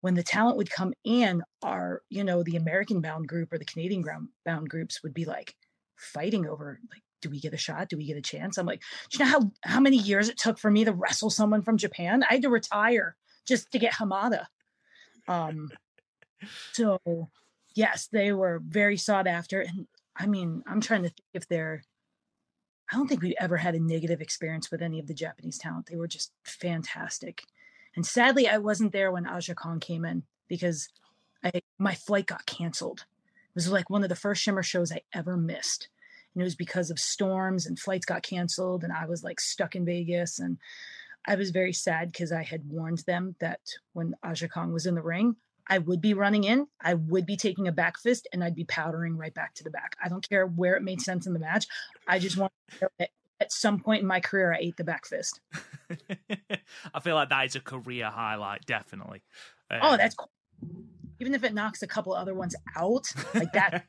[0.03, 3.65] When the talent would come in, our, you know, the American bound group or the
[3.65, 4.05] Canadian
[4.45, 5.55] bound groups would be like
[5.97, 7.89] fighting over like, do we get a shot?
[7.89, 8.59] Do we get a chance?
[8.59, 11.31] I'm like, do you know how how many years it took for me to wrestle
[11.31, 12.23] someone from Japan?
[12.23, 14.47] I had to retire just to get Hamada.
[15.27, 15.71] Um
[16.73, 16.99] so
[17.75, 19.63] yes, they were very sought after.
[19.63, 21.83] And I mean, I'm trying to think if they're
[22.93, 25.87] I don't think we ever had a negative experience with any of the Japanese talent.
[25.87, 27.43] They were just fantastic.
[27.97, 30.91] And sadly, I wasn't there when Aja Kong came in because
[31.43, 33.01] I, my flight got canceled.
[33.01, 35.89] It was like one of the first Shimmer shows I ever missed.
[36.35, 38.85] And it was because of storms and flights got canceled.
[38.85, 40.39] And I was like stuck in Vegas.
[40.39, 40.59] And
[41.27, 43.61] I was very sad because I had warned them that
[43.93, 47.37] when Aja Kong was in the ring, I would be running in, I would be
[47.37, 49.97] taking a back fist, and I'd be powdering right back to the back.
[50.03, 51.67] I don't care where it made sense in the match.
[52.07, 52.53] I just want
[53.01, 55.41] at some point in my career, I ate the back fist.
[56.95, 59.23] I feel like that is a career highlight, definitely.
[59.71, 60.31] oh, Um, that's cool.
[61.21, 63.85] Even if it knocks a couple other ones out, like that.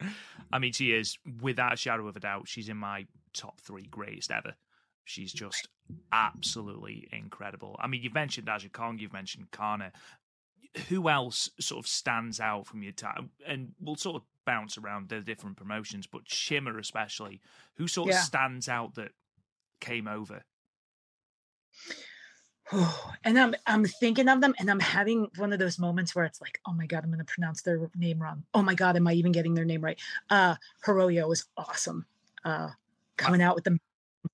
[0.52, 3.86] I mean, she is, without a shadow of a doubt, she's in my top three
[3.86, 4.54] greatest ever.
[5.04, 5.68] She's just
[6.12, 7.76] absolutely incredible.
[7.80, 9.92] I mean, you've mentioned Aja Kong, you've mentioned Kana.
[10.88, 13.30] Who else sort of stands out from your time?
[13.46, 17.40] And we'll sort of bounce around the different promotions, but Shimmer especially.
[17.76, 18.22] Who sort of Yeah.
[18.22, 19.12] stands out that
[19.80, 20.44] came over?
[23.24, 26.40] and I'm I'm thinking of them, and I'm having one of those moments where it's
[26.40, 28.44] like, oh my god, I'm going to pronounce their name wrong.
[28.54, 29.98] Oh my god, am I even getting their name right?
[30.28, 32.06] Uh, Hiroyo was awesome.
[32.44, 32.70] Uh,
[33.16, 33.78] coming out with the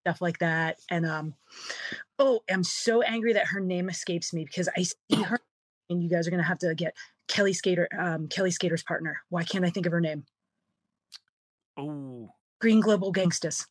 [0.03, 1.35] stuff like that, and um,
[2.19, 5.41] oh, I'm so angry that her name escapes me because I see her,
[5.91, 6.95] and you guys are going to have to get
[7.29, 9.23] Kelly Skater, um, Kelly Skater's partner.
[9.31, 10.25] Why can't I think of her name?
[11.77, 13.67] Oh, Green Global Gangstas.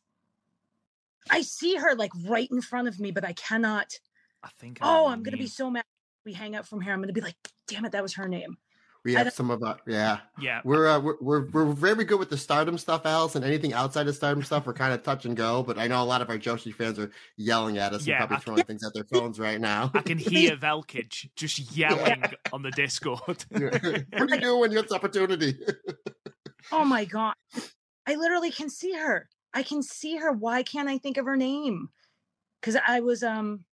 [1.28, 3.98] I see her like right in front of me, but I cannot.
[4.46, 4.78] I think.
[4.80, 5.84] I Oh, I'm gonna be so mad.
[6.24, 6.92] We hang out from here.
[6.92, 7.36] I'm gonna be like,
[7.68, 8.56] damn it, that was her name.
[9.04, 10.18] We have some of our yeah.
[10.40, 13.44] Yeah, We're, uh, we're we're we're very good with the Stardom stuff, Allison.
[13.44, 15.62] Anything outside of Stardom stuff, we're kind of touch and go.
[15.62, 18.18] But I know a lot of our Joshi fans are yelling at us Yeah, and
[18.28, 19.92] probably I- throwing things at their phones right now.
[19.94, 23.44] I can hear Velkage just yelling on the Discord.
[23.50, 23.62] what
[24.32, 25.56] are you doing when you have this opportunity?
[26.72, 27.34] Oh my god.
[28.08, 29.28] I literally can see her.
[29.54, 30.32] I can see her.
[30.32, 31.90] Why can't I think of her name?
[32.60, 33.64] Because I was um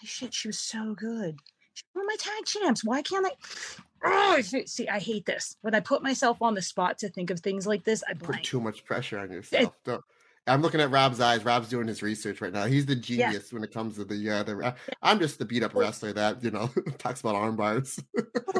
[0.00, 1.36] holy shit, she was so good.
[1.74, 2.84] She's one of my tag champs.
[2.84, 3.30] Why can't I?
[4.02, 5.58] Oh, see- see, I hate this.
[5.60, 8.42] When I put myself on the spot to think of things like this, I Put
[8.42, 9.76] too much pressure on yourself.
[9.84, 10.02] Don't.
[10.46, 11.44] I'm looking at Rob's eyes.
[11.44, 12.64] Rob's doing his research right now.
[12.64, 14.74] He's the genius when it comes to the uh, the.
[15.02, 18.00] I'm just the beat up wrestler that you know talks about arm bars.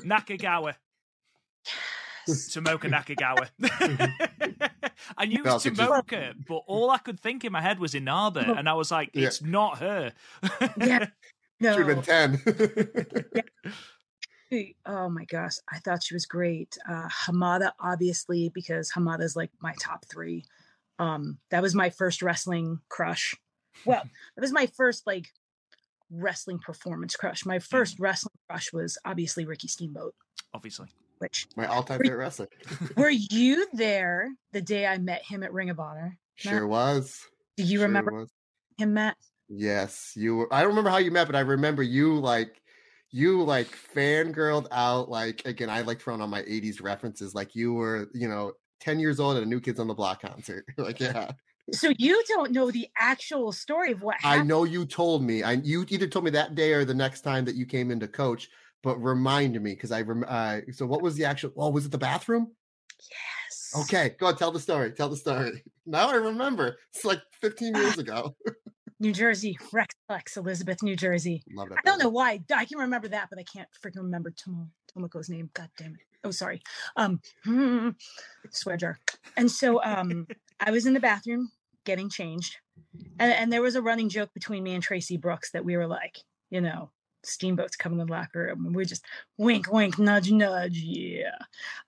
[0.04, 0.74] Nakagawa.
[2.28, 3.48] Tomoka Nakagawa.
[5.16, 8.54] I knew it was Tomoka, but all I could think in my head was Inaba,
[8.56, 9.26] and I was like, Yeah.
[9.26, 10.12] it's not her.
[10.78, 11.06] Yeah.
[11.62, 11.76] No.
[11.76, 13.44] Should have been ten.
[14.48, 16.76] Hey, Oh my gosh, I thought she was great.
[16.88, 20.44] Uh, Hamada, obviously, because Hamada's like my top three.
[20.98, 23.34] Um, that was my first wrestling crush.
[23.84, 24.02] Well,
[24.36, 25.26] it was my first like
[26.10, 27.44] wrestling performance crush.
[27.46, 30.14] My first wrestling crush was obviously Ricky Steamboat.
[30.52, 30.88] Obviously.
[31.20, 32.48] Which My all-time favorite wrestler.
[32.96, 36.18] were you there the day I met him at Ring of Honor?
[36.36, 37.26] Sure was.
[37.56, 38.30] Do you Sure remember was.
[38.78, 39.16] him, Matt?
[39.48, 40.54] Yes, you were.
[40.54, 42.62] I don't remember how you met, but I remember you like
[43.10, 45.10] you like fangirled out.
[45.10, 47.34] Like again, I like throwing on my '80s references.
[47.34, 50.22] Like you were, you know, 10 years old at a New Kids on the Block
[50.22, 50.64] concert.
[50.78, 51.32] like, yeah,
[51.72, 54.42] So you don't know the actual story of what happened.
[54.42, 55.42] I know you told me.
[55.42, 58.08] I you either told me that day or the next time that you came into
[58.08, 58.48] coach.
[58.82, 60.24] But remind me because I rem.
[60.26, 61.52] Uh, so what was the actual?
[61.56, 62.52] Oh, was it the bathroom?
[62.98, 63.72] Yes.
[63.84, 64.92] Okay, go on, tell the story.
[64.92, 65.62] Tell the story.
[65.86, 66.76] Now I remember.
[66.94, 68.36] It's like 15 years ago.
[69.00, 71.42] New Jersey, Rexplex, Elizabeth, New Jersey.
[71.52, 71.78] Love that.
[71.78, 72.40] I don't know why.
[72.54, 75.50] I can remember that, but I can't freaking remember Tomo Tomoko's name.
[75.54, 76.00] God damn it.
[76.22, 76.62] Oh, sorry.
[76.96, 77.20] Um,
[78.50, 78.98] swear jar.
[79.36, 80.26] And so um,
[80.60, 81.50] I was in the bathroom
[81.84, 82.58] getting changed,
[83.18, 85.86] and, and there was a running joke between me and Traci Brooks that we were
[85.86, 86.18] like,
[86.50, 86.90] you know,
[87.22, 89.04] steamboats coming in the locker room, and we're just
[89.36, 91.36] wink, wink, nudge, nudge, yeah.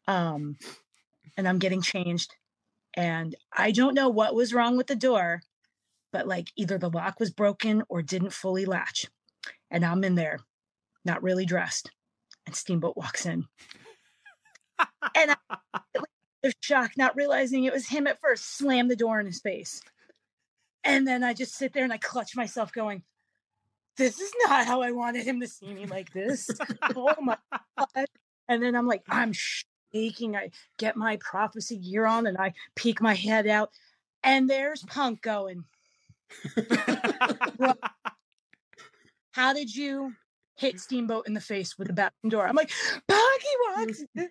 [0.06, 0.56] Um,
[1.36, 2.34] and I'm getting changed,
[2.94, 5.42] and I don't know what was wrong with the door,
[6.12, 9.06] but like either the lock was broken or didn't fully latch.
[9.70, 10.40] And I'm in there,
[11.04, 11.90] not really dressed.
[12.46, 13.46] And Steamboat walks in.
[15.14, 15.80] and I
[16.42, 19.80] was shocked, not realizing it was him at first, slammed the door in his face.
[20.84, 23.02] And then I just sit there and I clutch myself, going,
[23.96, 26.48] This is not how I wanted him to see me like this.
[26.96, 27.36] oh my
[27.78, 28.06] God.
[28.48, 30.36] And then I'm like, I'm shaking.
[30.36, 33.70] I get my prophecy gear on and I peek my head out,
[34.22, 35.64] and there's Punk going.
[39.32, 40.12] How did you
[40.56, 42.46] hit Steamboat in the face with the bathroom door?
[42.46, 42.70] I'm like,
[43.08, 44.30] Punk, he wants it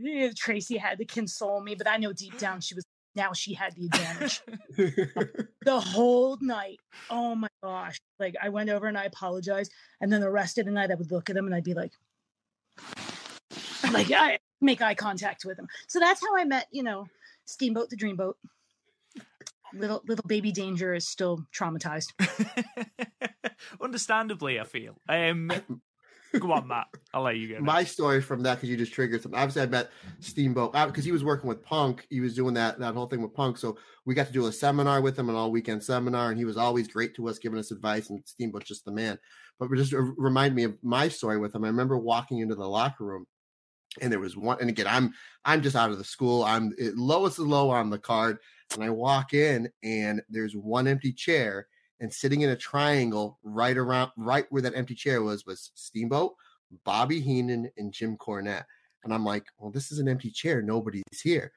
[0.00, 0.30] me.
[0.30, 2.84] Traci had to console me, but I know deep down she was
[3.18, 4.40] now she had the advantage
[5.64, 6.78] the whole night.
[7.10, 8.00] Oh my gosh.
[8.18, 9.72] Like I went over and I apologized.
[10.00, 11.74] And then the rest of the night I would look at him and I'd be
[11.74, 11.92] like,
[13.92, 15.66] like I make eye contact with him.
[15.88, 17.08] So that's how I met, you know,
[17.44, 18.34] Steamboat the Dreamboat.
[19.74, 22.14] Little little baby danger is still traumatized.
[23.82, 24.96] Understandably, I feel.
[25.08, 25.50] Um
[26.38, 26.86] Go on, Matt.
[27.14, 27.60] I'll let you go.
[27.60, 29.38] My story from that because you just triggered something.
[29.38, 32.06] Obviously, I met Steamboat because he was working with Punk.
[32.10, 33.56] He was doing that that whole thing with Punk.
[33.56, 36.44] So we got to do a seminar with him, an all weekend seminar, and he
[36.44, 38.10] was always great to us, giving us advice.
[38.10, 39.18] And Steamboat's just the man.
[39.58, 41.64] But just remind me of my story with him.
[41.64, 43.26] I remember walking into the locker room,
[44.00, 44.58] and there was one.
[44.60, 45.12] And again, I'm
[45.44, 46.44] I'm just out of the school.
[46.44, 48.38] I'm it, lowest low on the card,
[48.74, 51.66] and I walk in, and there's one empty chair
[52.00, 56.34] and sitting in a triangle right around right where that empty chair was was Steamboat,
[56.84, 58.64] Bobby Heenan, and Jim Cornette.
[59.04, 60.60] And I'm like, well, this is an empty chair.
[60.62, 61.52] Nobody's here.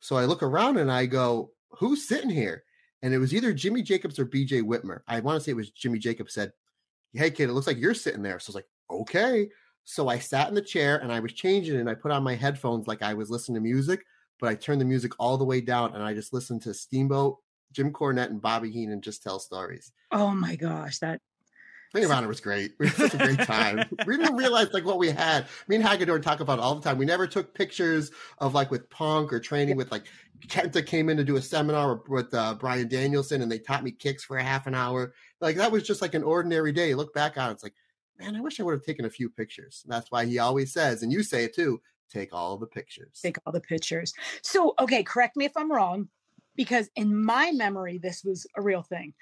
[0.00, 2.64] So I look around and I go, who's sitting here?
[3.02, 5.00] And it was either Jimmy Jacobs or BJ Whitmer.
[5.06, 6.52] I want to say it was Jimmy Jacobs said,
[7.12, 8.38] Hey kid, it looks like you're sitting there.
[8.38, 9.48] So I was like, okay.
[9.84, 12.34] So I sat in the chair and I was changing and I put on my
[12.34, 14.04] headphones like I was listening to music,
[14.40, 17.38] but I turned the music all the way down and I just listened to Steamboat
[17.76, 19.92] Jim Cornette and Bobby Heenan just tell stories.
[20.10, 21.20] Oh my gosh, that
[21.92, 22.72] Ring of Honor was great.
[22.78, 23.84] We had such a great time.
[24.06, 25.46] we didn't realize like what we had.
[25.68, 26.96] Me and Hagedorn talk about all the time.
[26.96, 30.04] We never took pictures of like with Punk or training with like
[30.48, 33.90] Kenta came in to do a seminar with uh, Bryan Danielson and they taught me
[33.90, 35.12] kicks for a half an hour.
[35.42, 36.94] Like that was just like an ordinary day.
[36.94, 37.74] look back on it, it's like,
[38.18, 39.82] man, I wish I would have taken a few pictures.
[39.84, 43.20] And that's why he always says, and you say it too, take all the pictures.
[43.22, 44.14] Take all the pictures.
[44.42, 46.08] So, okay, correct me if I'm wrong
[46.56, 49.14] because in my memory, this was a real thing.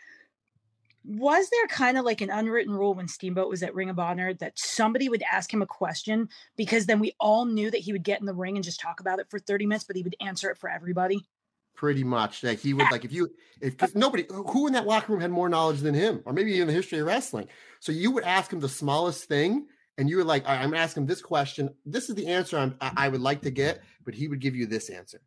[1.05, 4.33] Was there kind of like an unwritten rule when Steamboat was at Ring of Honor
[4.35, 8.05] that somebody would ask him a question because then we all knew that he would
[8.05, 10.17] get in the ring and just talk about it for 30 minutes, but he would
[10.21, 11.27] answer it for everybody?
[11.75, 12.43] Pretty much.
[12.43, 15.33] Like he would like if you if uh nobody who in that locker room had
[15.33, 17.49] more knowledge than him, or maybe in the history of wrestling.
[17.81, 19.67] So you would ask him the smallest thing,
[19.99, 21.75] and you were like, I'm gonna ask him this question.
[21.85, 24.67] This is the answer I'm, I would like to get, but he would give you
[24.67, 25.21] this answer.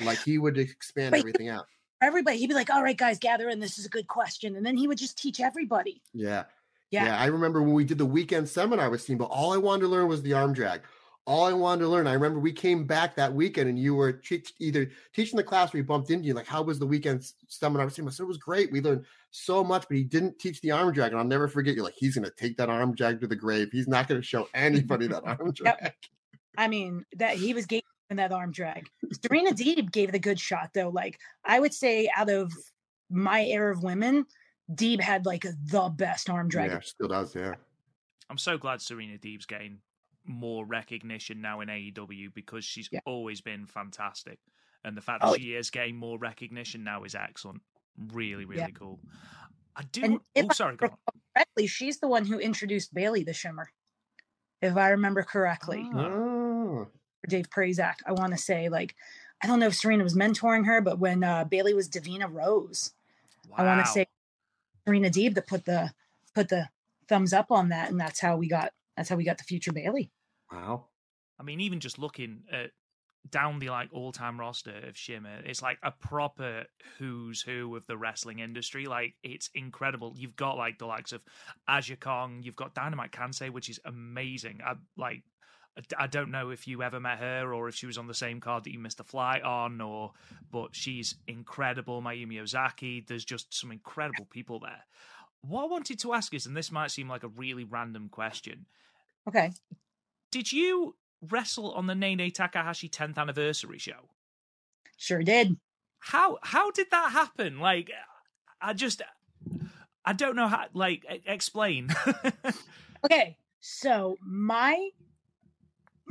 [0.00, 1.66] Like he would expand but everything out.
[2.00, 3.60] Everybody, he'd be like, "All right, guys, gather in.
[3.60, 6.02] This is a good question," and then he would just teach everybody.
[6.12, 6.44] Yeah.
[6.90, 7.20] yeah, yeah.
[7.20, 9.28] I remember when we did the weekend seminar with Steamboat.
[9.30, 10.80] All I wanted to learn was the arm drag.
[11.24, 12.08] All I wanted to learn.
[12.08, 14.20] I remember we came back that weekend, and you were
[14.58, 16.34] either teaching the class, or we bumped into you.
[16.34, 18.14] Like, how was the weekend seminar with Steamboat?
[18.14, 18.72] I said it was great.
[18.72, 21.76] We learned so much, but he didn't teach the arm drag, and I'll never forget.
[21.76, 23.68] you like, he's going to take that arm drag to the grave.
[23.70, 25.76] He's not going to show anybody that arm drag.
[25.80, 25.94] Yep.
[26.58, 27.66] I mean, that he was
[28.12, 28.88] in that arm drag.
[29.24, 30.90] Serena Deeb gave it a good shot though.
[30.90, 32.52] Like I would say out of
[33.10, 34.26] my era of women,
[34.72, 36.70] Deeb had like the best arm drag.
[36.70, 37.54] Yeah, still does, yeah.
[38.30, 39.78] I'm so glad Serena Deeb's getting
[40.24, 43.00] more recognition now in AEW because she's yeah.
[43.04, 44.38] always been fantastic.
[44.84, 47.60] And the fact that oh, she is getting more recognition now is excellent.
[48.12, 48.68] Really, really yeah.
[48.70, 49.00] cool.
[49.76, 50.20] I do.
[50.34, 50.76] And oh, sorry.
[50.76, 50.96] Go on.
[51.34, 53.68] correctly, she's the one who introduced Bayley the Shimmer,
[54.60, 55.88] if I remember correctly.
[55.94, 56.31] Oh.
[57.28, 57.96] Dave Prazak.
[58.06, 58.94] I want to say like
[59.42, 62.92] I don't know if Serena was mentoring her, but when uh, Bayley was Davina Rose,
[63.48, 63.56] wow.
[63.58, 64.06] I want to say
[64.86, 65.92] Serena Deeb that put the
[66.34, 66.68] put the
[67.08, 69.72] thumbs up on that, and that's how we got that's how we got the future
[69.72, 70.10] Bayley.
[70.50, 70.86] Wow.
[71.40, 72.70] I mean, even just looking at
[73.30, 76.64] down the like all time roster of Shimmer, it's like a proper
[76.98, 78.86] who's who of the wrestling industry.
[78.86, 80.14] Like it's incredible.
[80.16, 81.22] You've got like the likes of
[81.68, 84.60] Aja Kong, you've got Dynamite Kansai, which is amazing.
[84.64, 85.22] I like
[85.98, 88.40] I don't know if you ever met her or if she was on the same
[88.40, 90.12] card that you missed a flight on, or
[90.50, 92.02] but she's incredible.
[92.02, 93.04] Mayumi Ozaki.
[93.06, 94.84] There's just some incredible people there.
[95.40, 98.66] What I wanted to ask is, and this might seem like a really random question.
[99.26, 99.52] Okay.
[100.30, 100.96] Did you
[101.30, 104.10] wrestle on the Nanae Takahashi 10th anniversary show?
[104.96, 105.56] Sure did.
[105.98, 107.60] How how did that happen?
[107.60, 107.90] Like,
[108.60, 109.02] I just
[110.04, 110.66] I don't know how.
[110.74, 111.88] Like, explain.
[113.04, 114.90] okay, so my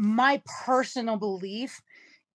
[0.02, 1.80] my personal belief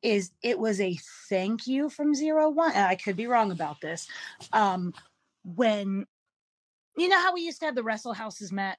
[0.02, 0.96] is it was a
[1.28, 4.06] thank you from zero one i could be wrong about this
[4.52, 4.94] um
[5.44, 6.06] when
[6.96, 8.78] you know how we used to have the wrestle houses met?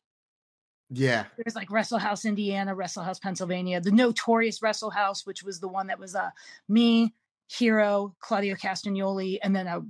[0.89, 1.25] Yeah.
[1.37, 5.67] There's like wrestle house indiana wrestle house pennsylvania the notorious wrestle house which was the
[5.67, 6.29] one that was uh
[6.69, 7.13] me
[7.49, 9.81] hero claudio castagnoli and then a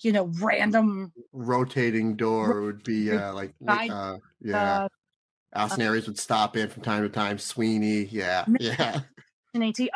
[0.00, 4.82] you know random rotating door would be uh like uh yeah.
[4.82, 4.88] uh,
[5.54, 7.38] Austin Aries would stop in from time to time.
[7.38, 9.00] Sweeney, yeah, yeah.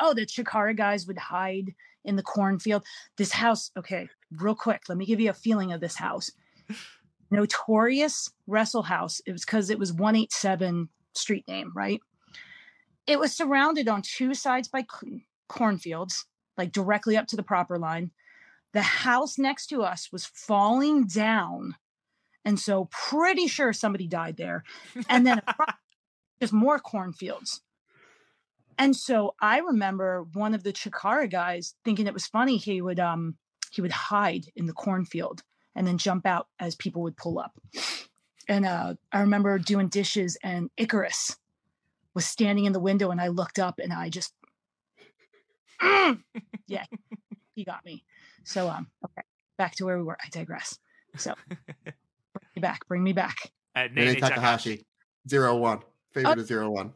[0.01, 2.85] Oh, the Chikara guys would hide in the cornfield.
[3.17, 6.31] This house, okay, real quick, let me give you a feeling of this house.
[7.31, 9.21] Notorious Wrestle House.
[9.27, 12.01] It was because it was 187 street name, right?
[13.07, 14.87] It was surrounded on two sides by
[15.49, 18.11] cornfields, like directly up to the proper line.
[18.73, 21.75] The house next to us was falling down.
[22.45, 24.65] And so, pretty sure somebody died there.
[25.09, 25.43] And then
[26.41, 27.63] just more cornfields.
[28.79, 32.57] And so I remember one of the Chikara guys thinking it was funny.
[32.57, 33.37] He would um
[33.71, 35.43] he would hide in the cornfield
[35.75, 37.53] and then jump out as people would pull up.
[38.49, 41.37] And uh, I remember doing dishes, and Icarus
[42.15, 44.33] was standing in the window, and I looked up, and I just,
[45.83, 46.23] Mm!
[46.67, 46.85] yeah,
[47.55, 48.05] he got me.
[48.45, 49.27] So um, okay,
[49.59, 50.17] back to where we were.
[50.25, 50.79] I digress.
[51.17, 51.35] So
[52.59, 53.37] me back, bring me back.
[53.75, 54.85] Uh, Nanae Nanae Takahashi,
[55.29, 55.81] zero one.
[56.13, 56.93] Favorite is zero one.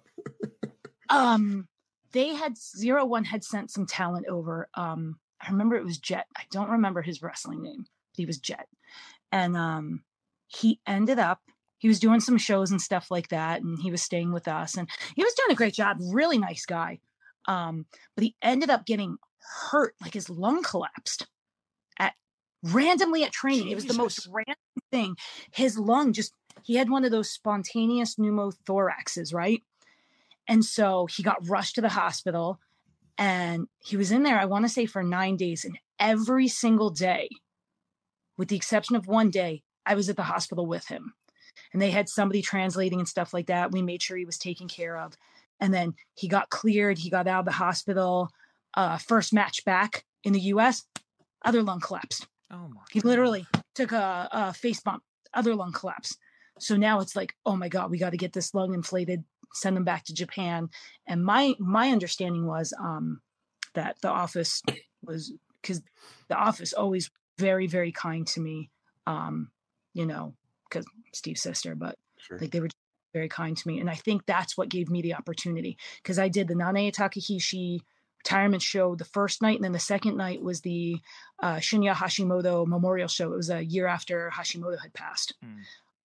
[1.10, 1.68] um
[2.12, 6.26] they had zero one had sent some talent over um i remember it was jet
[6.36, 8.66] i don't remember his wrestling name but he was jet
[9.30, 10.02] and um
[10.46, 11.40] he ended up
[11.78, 14.76] he was doing some shows and stuff like that and he was staying with us
[14.76, 16.98] and he was doing a great job really nice guy
[17.46, 17.84] um
[18.14, 19.16] but he ended up getting
[19.70, 21.26] hurt like his lung collapsed
[21.98, 22.14] at
[22.62, 24.56] randomly at training it was the most random
[24.90, 25.16] thing
[25.52, 26.32] his lung just
[26.62, 29.62] he had one of those spontaneous pneumothoraxes right
[30.48, 32.60] and so he got rushed to the hospital
[33.18, 35.64] and he was in there, I want to say, for nine days.
[35.64, 37.28] And every single day,
[38.36, 41.14] with the exception of one day, I was at the hospital with him.
[41.72, 43.72] And they had somebody translating and stuff like that.
[43.72, 45.16] We made sure he was taken care of.
[45.60, 46.98] And then he got cleared.
[46.98, 48.30] He got out of the hospital.
[48.74, 50.84] Uh, first match back in the US,
[51.44, 52.26] other lung collapsed.
[52.53, 52.82] Oh my.
[52.90, 56.16] He literally took a, a face bump, other lung collapse.
[56.59, 59.24] So now it's like, oh my God, we got to get this lung inflated,
[59.55, 60.68] send them back to Japan.
[61.07, 63.22] And my my understanding was um,
[63.74, 64.62] that the office
[65.03, 65.82] was because
[66.28, 68.70] the office always very very kind to me,
[69.07, 69.50] um,
[69.94, 70.34] you know,
[70.68, 70.84] because
[71.14, 72.38] Steve's sister, but Sure.
[72.38, 72.68] like they were
[73.12, 76.28] very kind to me, and I think that's what gave me the opportunity because I
[76.28, 77.82] did the Nanae Takahashi
[78.24, 81.00] retirement show the first night, and then the second night was the
[81.40, 83.32] uh, Shinya Hashimoto Memorial Show.
[83.32, 85.34] It was a year after Hashimoto had passed.
[85.44, 85.58] Mm.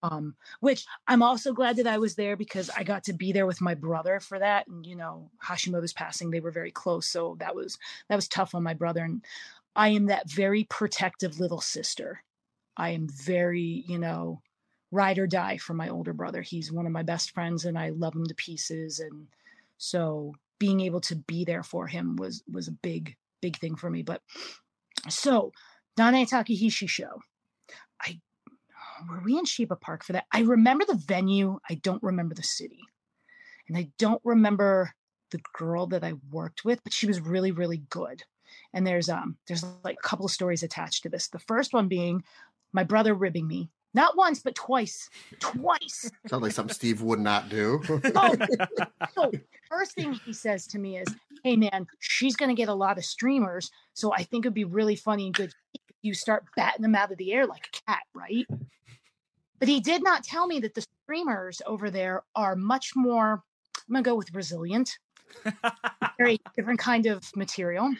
[0.04, 3.48] Um, which I'm also glad that I was there because I got to be there
[3.48, 4.68] with my brother for that.
[4.68, 8.54] And you know, Hashimoto's passing, they were very close, so that was that was tough
[8.54, 9.04] on my brother.
[9.04, 9.24] And
[9.76, 12.24] I am that very protective little sister.
[12.78, 14.42] I am very, you know,
[14.92, 16.42] ride or die for my older brother.
[16.42, 19.00] He's one of my best friends, and I love him to pieces.
[19.00, 19.28] And
[19.78, 23.90] so being able to be there for him was was a big big thing for
[23.90, 24.04] me.
[24.04, 24.22] But
[25.10, 25.52] so
[25.98, 27.22] Nanae Takahashi show.
[28.02, 28.20] I
[29.10, 30.26] were we in Shiba Park for that?
[30.32, 31.60] I remember the venue.
[31.70, 32.80] I don't remember the city.
[33.68, 34.94] And I don't remember
[35.32, 38.24] the girl that I worked with, but she was really, really good.
[38.74, 41.28] And there's um there's like a couple of stories attached to this.
[41.28, 42.24] The first one being
[42.74, 43.70] my brother ribbing me.
[43.98, 45.10] Not once, but twice.
[45.40, 46.12] Twice.
[46.28, 47.82] Sounds like something Steve would not do.
[47.90, 48.36] Oh,
[49.16, 49.32] so
[49.68, 51.08] first thing he says to me is,
[51.44, 54.66] "Hey man, she's going to get a lot of streamers, so I think it'd be
[54.66, 57.92] really funny and good if you start batting them out of the air like a
[57.92, 58.46] cat, right?"
[59.58, 63.42] But he did not tell me that the streamers over there are much more.
[63.90, 64.96] I'm going to go with resilient,
[66.20, 67.92] very different kind of material.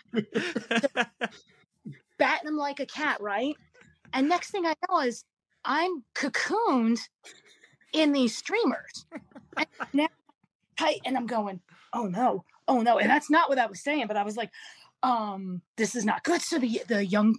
[2.20, 3.56] batting them like a cat, right?
[4.14, 5.24] And next thing I know is
[5.68, 7.00] I'm cocooned
[7.94, 9.06] in these streamers.
[9.56, 10.08] And now
[10.78, 11.60] tight and I'm going,
[11.94, 12.98] oh no, oh no.
[12.98, 14.52] And that's not what I was saying, but I was like,
[15.04, 16.42] um, this is not good.
[16.42, 17.38] So the the young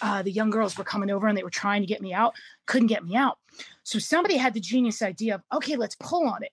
[0.00, 2.34] uh the young girls were coming over and they were trying to get me out,
[2.66, 3.38] couldn't get me out.
[3.82, 6.52] So somebody had the genius idea of, okay, let's pull on it.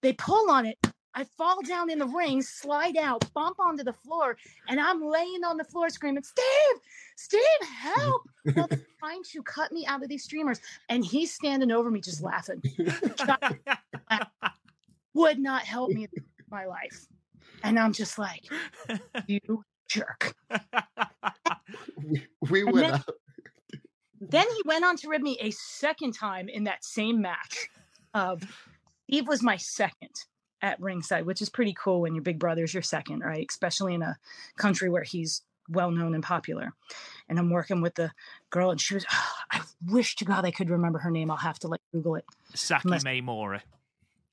[0.00, 0.78] They pull on it.
[1.14, 4.36] I fall down in the ring, slide out, bump onto the floor,
[4.68, 6.80] and I'm laying on the floor screaming, Steve,
[7.16, 8.22] Steve, help.
[8.44, 10.60] Now they're trying to cut me out of these streamers.
[10.88, 12.62] And he's standing over me just laughing.
[15.14, 17.06] Would not help me in my life.
[17.62, 18.44] And I'm just like,
[19.26, 20.34] you jerk.
[22.02, 23.08] we we went then- out.
[24.24, 27.68] Then he went on to rib me a second time in that same match.
[28.14, 28.42] Of
[29.08, 30.10] Steve was my second
[30.62, 33.46] at ringside, which is pretty cool when your big brother's your second, right?
[33.50, 34.16] Especially in a
[34.56, 36.72] country where he's well known and popular.
[37.28, 38.12] And I'm working with the
[38.50, 39.04] girl, and she was.
[39.52, 41.30] I wish to God I could remember her name.
[41.30, 42.24] I'll have to like Google it.
[42.54, 43.60] Saki Must- Maymora.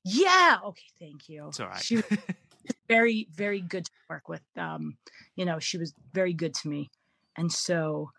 [0.04, 0.58] Yeah.
[0.64, 0.86] Okay.
[0.98, 1.48] Thank you.
[1.48, 1.82] It's all right.
[1.82, 2.04] She was
[2.88, 4.40] very, very good to work with.
[4.56, 4.96] Um,
[5.36, 6.90] you know, she was very good to me.
[7.36, 8.10] And so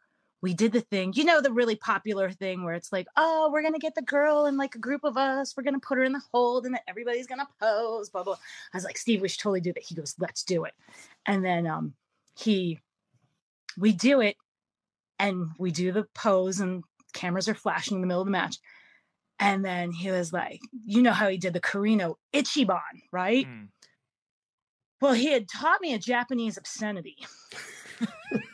[0.41, 3.61] we did the thing, you know, the really popular thing where it's like, oh, we're
[3.61, 6.13] gonna get the girl and like a group of us, we're gonna put her in
[6.13, 8.37] the hold, and then everybody's gonna pose, blah blah.
[8.73, 9.83] I was like, Steve, we should totally do that.
[9.83, 10.73] He goes, let's do it.
[11.25, 11.93] And then um
[12.37, 12.79] he
[13.77, 14.35] we do it
[15.19, 16.83] and we do the pose and
[17.13, 18.57] cameras are flashing in the middle of the match.
[19.39, 22.79] And then he was like, you know how he did the Corino Ichiban,
[23.11, 23.47] right?
[23.47, 23.69] Mm.
[25.01, 27.17] Well, he had taught me a Japanese obscenity.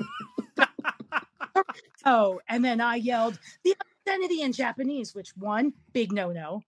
[2.08, 6.62] oh, and then I yelled the obscenity in Japanese, which one big no no.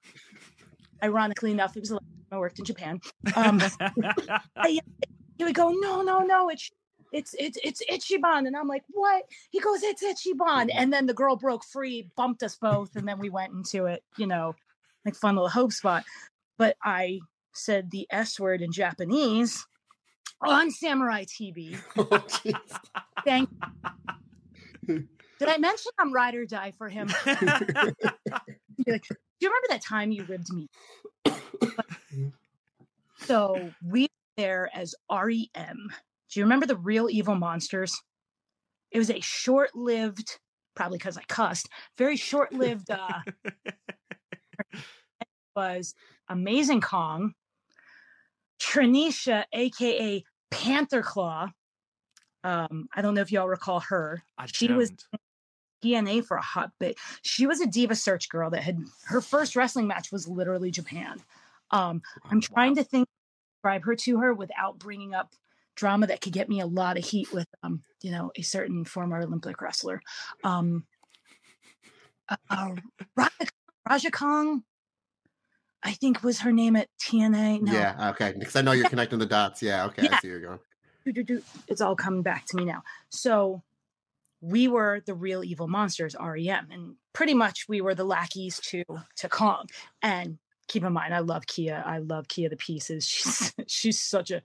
[1.01, 2.99] Ironically enough, it was the last time I worked in Japan.
[3.35, 3.61] Um,
[4.57, 4.83] I yelled
[5.39, 6.69] he would go, no, no, no, it's
[7.11, 9.23] it's it's it's Ichiban, and I'm like, what?
[9.49, 13.17] He goes, it's Ichiban, and then the girl broke free, bumped us both, and then
[13.17, 14.53] we went into it, you know,
[15.05, 16.03] like fun little hope spot.
[16.57, 17.19] But I
[17.53, 19.65] said the S word in Japanese
[20.41, 21.79] on Samurai TV.
[21.97, 22.23] Oh.
[23.25, 23.49] Thank.
[25.39, 27.09] Did I mention I'm ride or die for him?
[28.87, 30.67] Like, Do you remember that time you ribbed me?
[33.25, 35.91] so we were there as REM.
[36.31, 38.01] Do you remember the real evil monsters?
[38.91, 40.39] It was a short-lived,
[40.75, 41.67] probably because I cussed,
[41.97, 43.19] very short-lived uh
[45.55, 45.93] was
[46.29, 47.33] Amazing Kong,
[48.61, 51.49] Trinisha, aka Panther Claw.
[52.43, 54.23] Um, I don't know if y'all recall her.
[54.37, 54.93] I She was
[55.81, 56.25] don't.
[56.25, 56.97] For a hot bit.
[57.21, 61.21] She was a diva search girl that had her first wrestling match was literally Japan.
[61.71, 63.07] Um, I'm trying to think
[63.59, 65.33] describe her to her without bringing up
[65.75, 68.85] drama that could get me a lot of heat with um, you know, a certain
[68.85, 70.01] former Olympic wrestler.
[70.43, 70.85] Um,
[72.29, 72.75] uh, uh,
[73.15, 73.31] Raja,
[73.89, 74.63] Raja Kong,
[75.83, 77.61] I think was her name at TNA.
[77.61, 78.33] No, Yeah, okay.
[78.37, 79.61] Because I know you're connecting the dots.
[79.61, 80.07] Yeah, okay.
[80.09, 80.59] I see you're going.
[81.67, 82.83] it's all coming back to me now.
[83.09, 83.63] So
[84.41, 88.83] we were the real evil monsters, REM, and pretty much we were the lackeys to
[89.17, 89.67] to Kong.
[90.01, 90.37] And
[90.67, 91.83] keep in mind, I love Kia.
[91.85, 93.05] I love Kia the pieces.
[93.07, 94.41] She's she's such a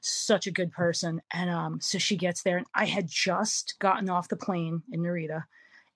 [0.00, 1.20] such a good person.
[1.32, 5.02] And um, so she gets there, and I had just gotten off the plane in
[5.02, 5.44] Narita,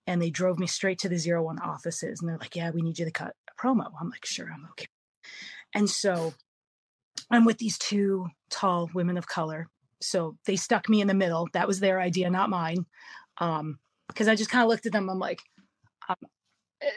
[0.07, 2.83] and they drove me straight to the zero one offices, and they're like, "Yeah, we
[2.83, 4.89] need you to cut a promo." I'm like, "Sure, I'm okay."
[5.75, 6.35] And so
[7.31, 9.69] I'm with these two tall women of color
[10.01, 12.87] so they stuck me in the middle that was their idea not mine
[13.41, 13.79] um
[14.09, 15.41] because i just kind of looked at them i'm like
[16.09, 16.17] um,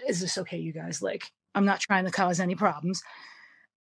[0.07, 1.01] is this okay you guys?
[1.01, 3.01] Like i'm not trying to cause any problems.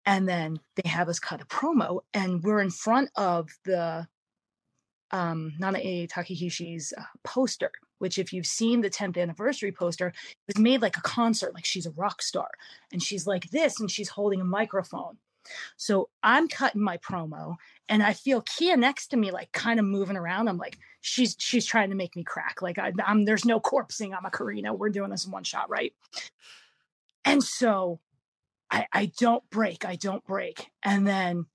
[0.06, 4.06] And then they have us cut a promo and we're in front of the
[5.12, 10.14] um nanae takahashi's uh, poster which if you've seen the 10th anniversary poster it
[10.54, 12.48] was made like a concert like she's a rock star.
[12.92, 15.18] And she's like this and she's holding a microphone
[15.76, 17.57] so I'm cutting my promo
[17.88, 20.49] and I feel Kia next to me, like kind of moving around.
[20.49, 22.62] I'm like, she's she's trying to make me crack.
[22.62, 24.16] Like I, I'm there's no corpsing.
[24.16, 24.74] I'm a Karina.
[24.74, 25.93] We're doing this in one shot, right?
[27.24, 28.01] And so
[28.70, 29.84] I I don't break.
[29.84, 30.70] I don't break.
[30.84, 31.47] And then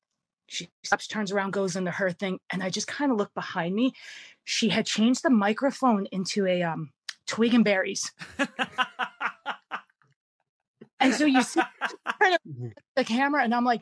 [0.47, 3.73] she stops, turns around, goes into her thing, and I just kind of look behind
[3.73, 3.93] me.
[4.43, 6.91] She had changed the microphone into a um
[7.27, 8.11] twig and berries.
[10.99, 11.61] And so you see
[12.21, 12.67] kind of mm-hmm.
[12.95, 13.81] the camera, and I'm like,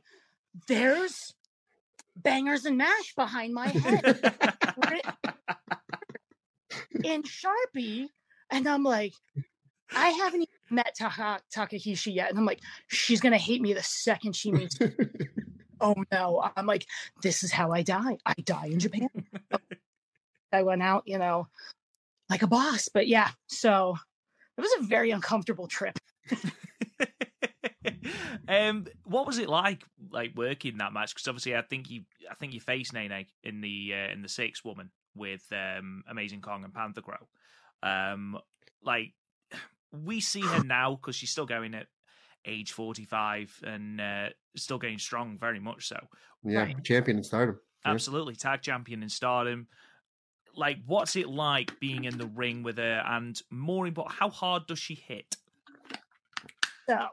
[0.67, 1.33] there's
[2.15, 4.33] bangers and mash behind my head
[7.03, 8.07] in Sharpie.
[8.51, 9.13] And I'm like,
[9.95, 12.29] I haven't even met Taka, Takahashi yet.
[12.29, 14.91] And I'm like, she's going to hate me the second she meets me.
[15.81, 16.49] oh no.
[16.55, 16.85] I'm like,
[17.21, 18.17] this is how I die.
[18.25, 19.09] I die in Japan.
[19.51, 19.57] Oh,
[20.51, 21.47] I went out, you know,
[22.29, 22.89] like a boss.
[22.93, 23.95] But yeah, so
[24.57, 25.97] it was a very uncomfortable trip.
[28.47, 31.13] um, what was it like, like working that match?
[31.13, 34.29] Because obviously, I think you, I think you faced Nanae in the uh, in the
[34.29, 37.17] six woman with um, Amazing Kong and Panther Claw.
[37.81, 38.37] Um,
[38.83, 39.13] like
[39.91, 41.87] we see her now because she's still going at
[42.45, 45.97] age forty five and uh, still going strong, very much so.
[46.43, 46.83] Yeah, Right.
[46.83, 47.59] champion in stardom.
[47.85, 47.91] Yeah.
[47.91, 49.67] Absolutely, tag champion in Stardom.
[50.55, 53.03] Like, what's it like being in the ring with her?
[53.05, 55.35] And more important, how hard does she hit?
[56.87, 57.07] So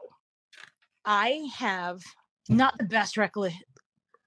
[1.05, 2.01] I have
[2.49, 3.53] not the best recolle-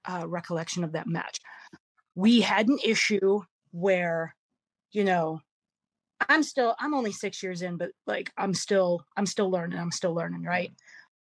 [0.05, 1.41] uh, recollection of that match.
[2.15, 3.43] We had an issue
[3.73, 4.35] where,
[4.93, 5.41] you know,
[6.29, 9.79] I'm still I'm only six years in, but like I'm still I'm still learning.
[9.79, 10.73] I'm still learning, right?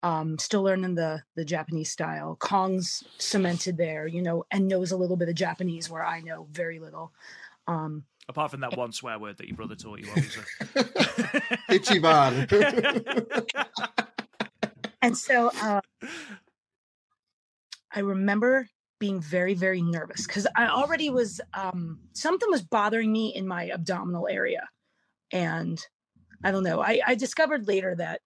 [0.03, 2.37] Um, still learning the the Japanese style.
[2.39, 6.47] Kong's cemented there, you know, and knows a little bit of Japanese where I know
[6.51, 7.13] very little.
[7.67, 10.45] Um, Apart from that one swear word that your brother taught you, obviously.
[11.71, 12.47] Ichiban.
[15.03, 15.81] and so uh,
[17.95, 23.35] I remember being very, very nervous because I already was um, something was bothering me
[23.35, 24.69] in my abdominal area,
[25.33, 25.85] and
[26.45, 26.81] I don't know.
[26.81, 28.21] I, I discovered later that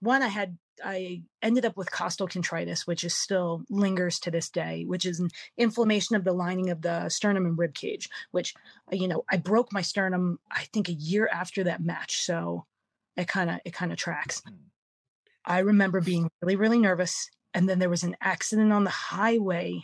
[0.00, 4.48] one, I had I ended up with costal costochondritis, which is still lingers to this
[4.48, 8.08] day, which is an inflammation of the lining of the sternum and rib cage.
[8.30, 8.54] Which,
[8.92, 10.38] uh, you know, I broke my sternum.
[10.50, 12.66] I think a year after that match, so
[13.16, 14.42] it kind of it kind of tracks.
[15.44, 19.82] I remember being really really nervous, and then there was an accident on the highway,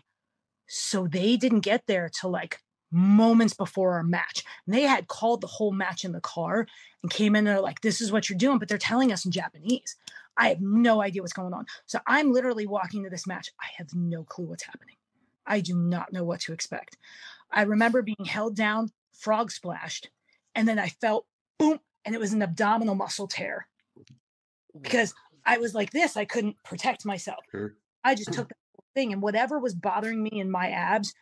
[0.66, 2.58] so they didn't get there till like
[2.92, 4.44] moments before our match.
[4.66, 6.66] And they had called the whole match in the car
[7.02, 9.24] and came in and are like, this is what you're doing, but they're telling us
[9.24, 9.96] in Japanese.
[10.36, 11.66] I have no idea what's going on.
[11.86, 13.50] So I'm literally walking to this match.
[13.60, 14.96] I have no clue what's happening.
[15.46, 16.96] I do not know what to expect.
[17.50, 20.10] I remember being held down, frog splashed,
[20.54, 21.26] and then I felt
[21.58, 23.68] boom, and it was an abdominal muscle tear
[24.80, 25.14] because
[25.46, 26.16] I was like this.
[26.16, 27.44] I couldn't protect myself.
[27.50, 27.74] Sure.
[28.04, 28.54] I just took the
[28.94, 31.14] thing, and whatever was bothering me in my abs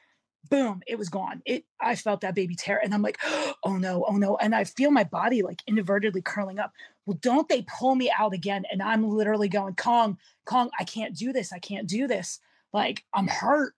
[0.51, 1.43] boom, it was gone.
[1.45, 3.18] It I felt that baby tear and I'm like,
[3.64, 4.37] oh no, oh no.
[4.37, 6.72] And I feel my body like inadvertently curling up.
[7.07, 8.64] Well, don't they pull me out again?
[8.70, 11.53] And I'm literally going, Kong, Kong, I can't do this.
[11.53, 12.41] I can't do this.
[12.72, 13.75] Like I'm hurt.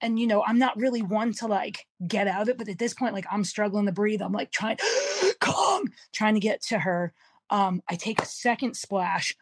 [0.00, 2.78] And you know, I'm not really one to like get out of it, but at
[2.78, 4.22] this point, like I'm struggling to breathe.
[4.22, 4.78] I'm like trying,
[5.40, 7.12] Kong, trying to get to her.
[7.50, 9.34] Um, I take a second splash,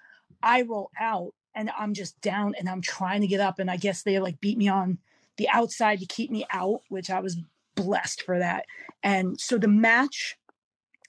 [0.43, 3.59] I roll out, and I'm just down and I'm trying to get up.
[3.59, 4.99] And I guess they like beat me on
[5.39, 7.39] the outside to keep me out, which I was
[7.75, 8.67] blessed for that.
[9.03, 10.37] And so the match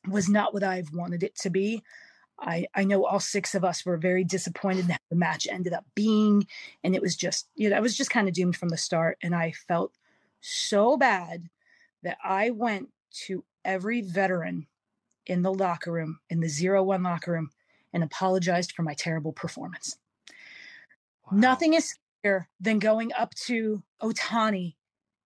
[0.07, 1.83] was not what I've wanted it to be.
[2.39, 5.85] I, I know all six of us were very disappointed that the match ended up
[5.95, 6.45] being,
[6.83, 9.17] and it was just, you know, I was just kind of doomed from the start.
[9.23, 9.91] And I felt
[10.39, 11.49] so bad
[12.03, 12.89] that I went
[13.25, 14.67] to every veteran
[15.25, 17.49] in the locker room, in the zero one locker room,
[17.93, 19.97] and apologized for my terrible performance.
[21.25, 21.37] Wow.
[21.37, 24.75] Nothing is scarier than going up to Otani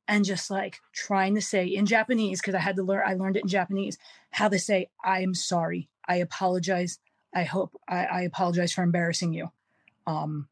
[0.07, 3.37] and just like trying to say in Japanese, because I had to learn, I learned
[3.37, 3.97] it in Japanese,
[4.31, 5.89] how to say, I'm sorry.
[6.07, 6.99] I apologize.
[7.33, 9.51] I hope I, I apologize for embarrassing you.
[10.05, 10.49] Um,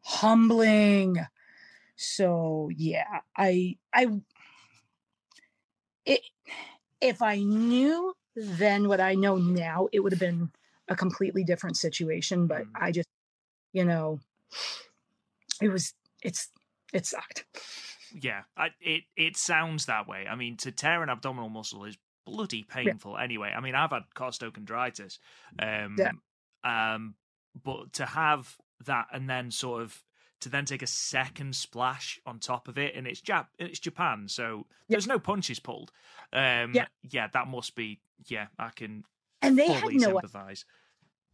[0.00, 1.18] humbling.
[1.96, 4.08] So yeah, I, I,
[6.06, 6.20] it,
[7.00, 10.50] if I knew then what I know now, it would have been
[10.88, 12.46] a completely different situation.
[12.46, 12.70] But mm.
[12.74, 13.08] I just,
[13.72, 14.20] you know,
[15.60, 16.48] it was it's
[16.92, 17.44] it sucked.
[18.12, 20.26] Yeah, I, it it sounds that way.
[20.28, 23.14] I mean, to tear an abdominal muscle is bloody painful.
[23.16, 23.24] Yeah.
[23.24, 25.18] Anyway, I mean, I've had costochondritis,
[25.58, 26.12] um, yeah.
[26.64, 27.14] um,
[27.62, 28.56] but to have
[28.86, 30.02] that and then sort of
[30.40, 34.28] to then take a second splash on top of it, and it's Jap, it's Japan,
[34.28, 34.94] so yeah.
[34.94, 35.90] there's no punches pulled.
[36.32, 38.00] Um, yeah, yeah, that must be.
[38.26, 39.04] Yeah, I can.
[39.46, 40.20] And they had no.
[40.20, 40.64] Sympathize.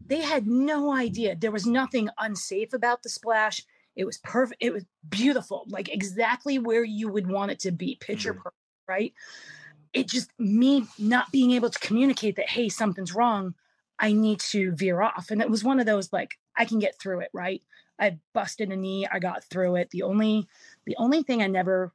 [0.05, 1.37] They had no idea.
[1.37, 3.63] There was nothing unsafe about the splash.
[3.97, 4.63] It was perfect.
[4.63, 8.43] It was beautiful, like exactly where you would want it to be, picture mm-hmm.
[8.43, 8.57] perfect,
[8.89, 9.13] right?
[9.93, 13.55] It just me not being able to communicate that, hey, something's wrong.
[13.99, 15.31] I need to veer off.
[15.31, 17.63] And it was one of those like, I can get through it, right?
[17.99, 19.91] I busted a knee, I got through it.
[19.91, 20.49] The only
[20.87, 21.93] the only thing I never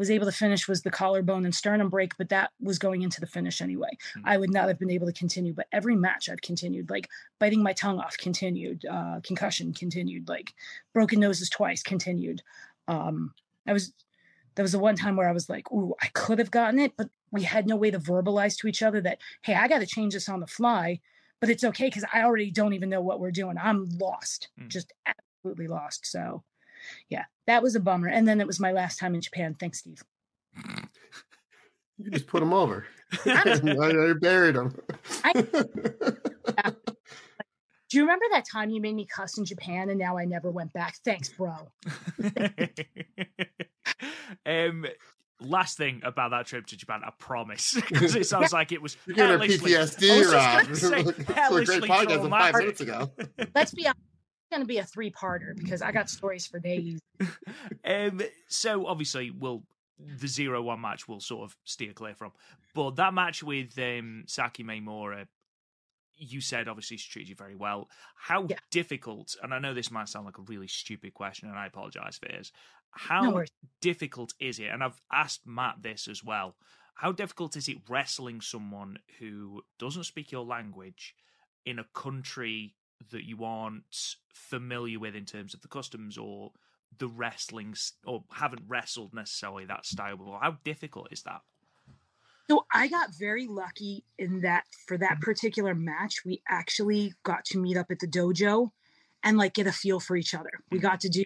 [0.00, 3.20] was able to finish was the collarbone and sternum break, but that was going into
[3.20, 3.90] the finish anyway.
[4.16, 4.28] Mm-hmm.
[4.28, 7.06] I would not have been able to continue, but every match I've continued, like
[7.38, 10.54] biting my tongue off, continued, uh, concussion continued, like
[10.94, 12.40] broken noses twice, continued.
[12.88, 13.34] Um,
[13.66, 13.92] I was
[14.54, 16.94] that was the one time where I was like, "Ooh, I could have gotten it,"
[16.96, 19.86] but we had no way to verbalize to each other that, "Hey, I got to
[19.86, 21.00] change this on the fly."
[21.40, 23.58] But it's okay because I already don't even know what we're doing.
[23.58, 24.68] I'm lost, mm.
[24.68, 26.06] just absolutely lost.
[26.06, 26.42] So
[27.08, 28.08] yeah, that was a bummer.
[28.08, 29.56] And then it was my last time in Japan.
[29.58, 30.02] Thanks, Steve.
[31.98, 32.86] You just put them over.
[33.26, 34.74] I buried them.
[35.24, 36.70] I, yeah.
[37.90, 40.50] Do you remember that time you made me cuss in Japan and now I never
[40.50, 40.94] went back?
[41.04, 41.52] Thanks, bro.
[44.46, 44.86] um,
[45.40, 48.58] last thing about that trip to Japan, I promise, because it sounds yeah.
[48.58, 50.76] like it was You're getting PTSD, Rob.
[50.76, 53.10] Say, a great podcast five minutes ago.
[53.54, 54.09] Let's be honest
[54.50, 57.00] going to be a three parter because I got stories for days.
[57.84, 59.62] um, so obviously, we'll
[59.98, 62.32] the zero one match will sort of steer clear from,
[62.74, 65.26] but that match with um, Saki Maimura,
[66.16, 67.88] you said obviously she treated you very well.
[68.14, 68.56] How yeah.
[68.70, 69.36] difficult?
[69.42, 72.28] And I know this might sound like a really stupid question, and I apologize for
[72.28, 72.52] this.
[72.90, 73.44] How no
[73.80, 74.66] difficult is it?
[74.66, 76.56] And I've asked Matt this as well.
[76.94, 81.14] How difficult is it wrestling someone who doesn't speak your language
[81.64, 82.74] in a country
[83.10, 83.84] that you aren't
[84.32, 86.52] familiar with in terms of the customs or
[86.98, 87.74] the wrestling
[88.04, 90.38] or haven't wrestled necessarily that style before?
[90.40, 91.40] How difficult is that?
[92.50, 95.22] So I got very lucky in that for that mm-hmm.
[95.22, 98.72] particular match, we actually got to meet up at the dojo
[99.22, 100.50] and like get a feel for each other.
[100.70, 100.86] We mm-hmm.
[100.88, 101.22] got to do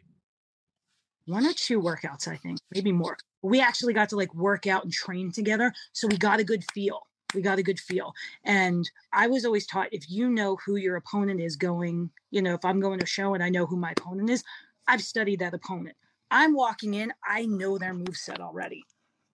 [1.26, 3.16] one or two workouts, I think, maybe more.
[3.40, 5.72] We actually got to like work out and train together.
[5.92, 7.06] So we got a good feel.
[7.34, 8.12] We got a good feel.
[8.44, 12.54] And I was always taught if you know who your opponent is going, you know,
[12.54, 14.44] if I'm going to a show and I know who my opponent is,
[14.86, 15.96] I've studied that opponent.
[16.30, 18.84] I'm walking in, I know their move set already.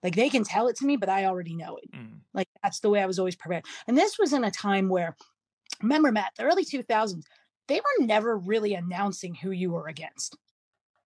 [0.02, 1.92] Like they can tell it to me, but I already know it.
[1.92, 2.20] Mm.
[2.32, 3.64] Like that's the way I was always prepared.
[3.86, 5.16] And this was in a time where,
[5.82, 7.24] remember, Matt, the early 2000s,
[7.68, 10.36] they were never really announcing who you were against.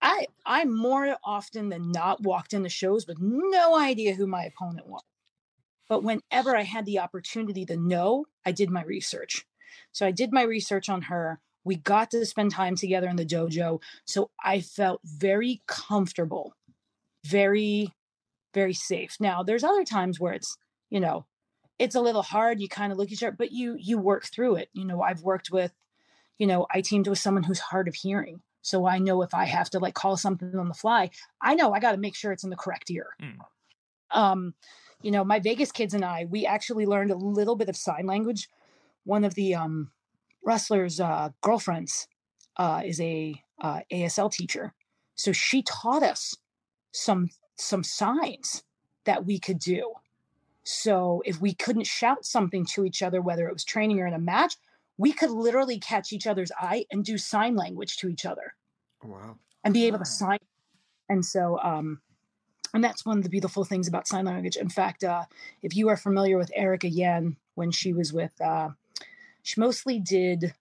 [0.01, 4.86] I I more often than not walked into shows with no idea who my opponent
[4.86, 5.03] was.
[5.89, 9.45] But whenever I had the opportunity to know, I did my research.
[9.93, 11.41] So I did my research on her.
[11.64, 13.80] We got to spend time together in the dojo.
[14.05, 16.55] So I felt very comfortable,
[17.24, 17.93] very,
[18.53, 19.16] very safe.
[19.18, 20.57] Now there's other times where it's,
[20.91, 21.26] you know,
[21.78, 22.61] it's a little hard.
[22.61, 24.68] You kind of look at each other, but you you work through it.
[24.72, 25.72] You know, I've worked with,
[26.39, 28.41] you know, I teamed with someone who's hard of hearing.
[28.62, 31.11] So I know if I have to like call something on the fly,
[31.43, 33.09] I know I got to make sure it's in the correct ear.
[33.20, 33.39] Mm.
[34.11, 34.55] Um,
[35.05, 38.07] you know, my Vegas kids and I, we actually learned a little bit of sign
[38.07, 38.48] language.
[39.05, 39.90] One of the um,
[40.42, 42.09] wrestlers' uh, girlfriends
[42.57, 44.72] uh, is a uh, ASL teacher,
[45.14, 46.34] so she taught us
[46.92, 48.64] some some signs
[49.05, 49.92] that we could do.
[50.64, 54.14] So if we couldn't shout something to each other, whether it was training or in
[54.14, 54.57] a match,
[54.96, 58.55] we could literally catch each other's eye and do sign language to each other
[59.02, 59.36] Wow.
[59.62, 60.05] and be able Wow.
[60.05, 60.38] to sign.
[61.11, 62.00] And so, um,
[62.75, 64.57] and that's one of the beautiful things about sign language.
[64.57, 65.25] In fact, uh,
[65.62, 68.70] if you are familiar with Erica Yen, when she was with, uh,
[69.43, 70.55] she mostly did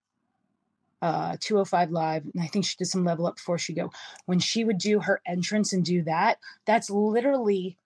[1.01, 3.91] uh, 205 Live, and I think she did some level up before she go.
[4.25, 7.77] When she would do her entrance and do that, that's literally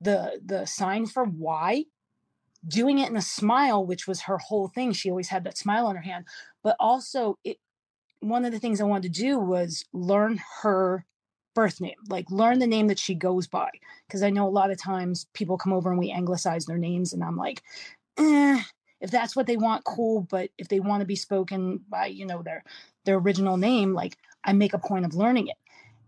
[0.00, 1.84] the the sign for why
[2.66, 5.86] doing it in a smile which was her whole thing she always had that smile
[5.86, 6.24] on her hand
[6.62, 7.58] but also it
[8.20, 11.04] one of the things i wanted to do was learn her
[11.58, 13.68] birth name like learn the name that she goes by
[14.06, 17.12] because i know a lot of times people come over and we anglicize their names
[17.12, 17.64] and i'm like
[18.16, 18.62] eh,
[19.00, 22.24] if that's what they want cool but if they want to be spoken by you
[22.24, 22.62] know their
[23.04, 25.56] their original name like i make a point of learning it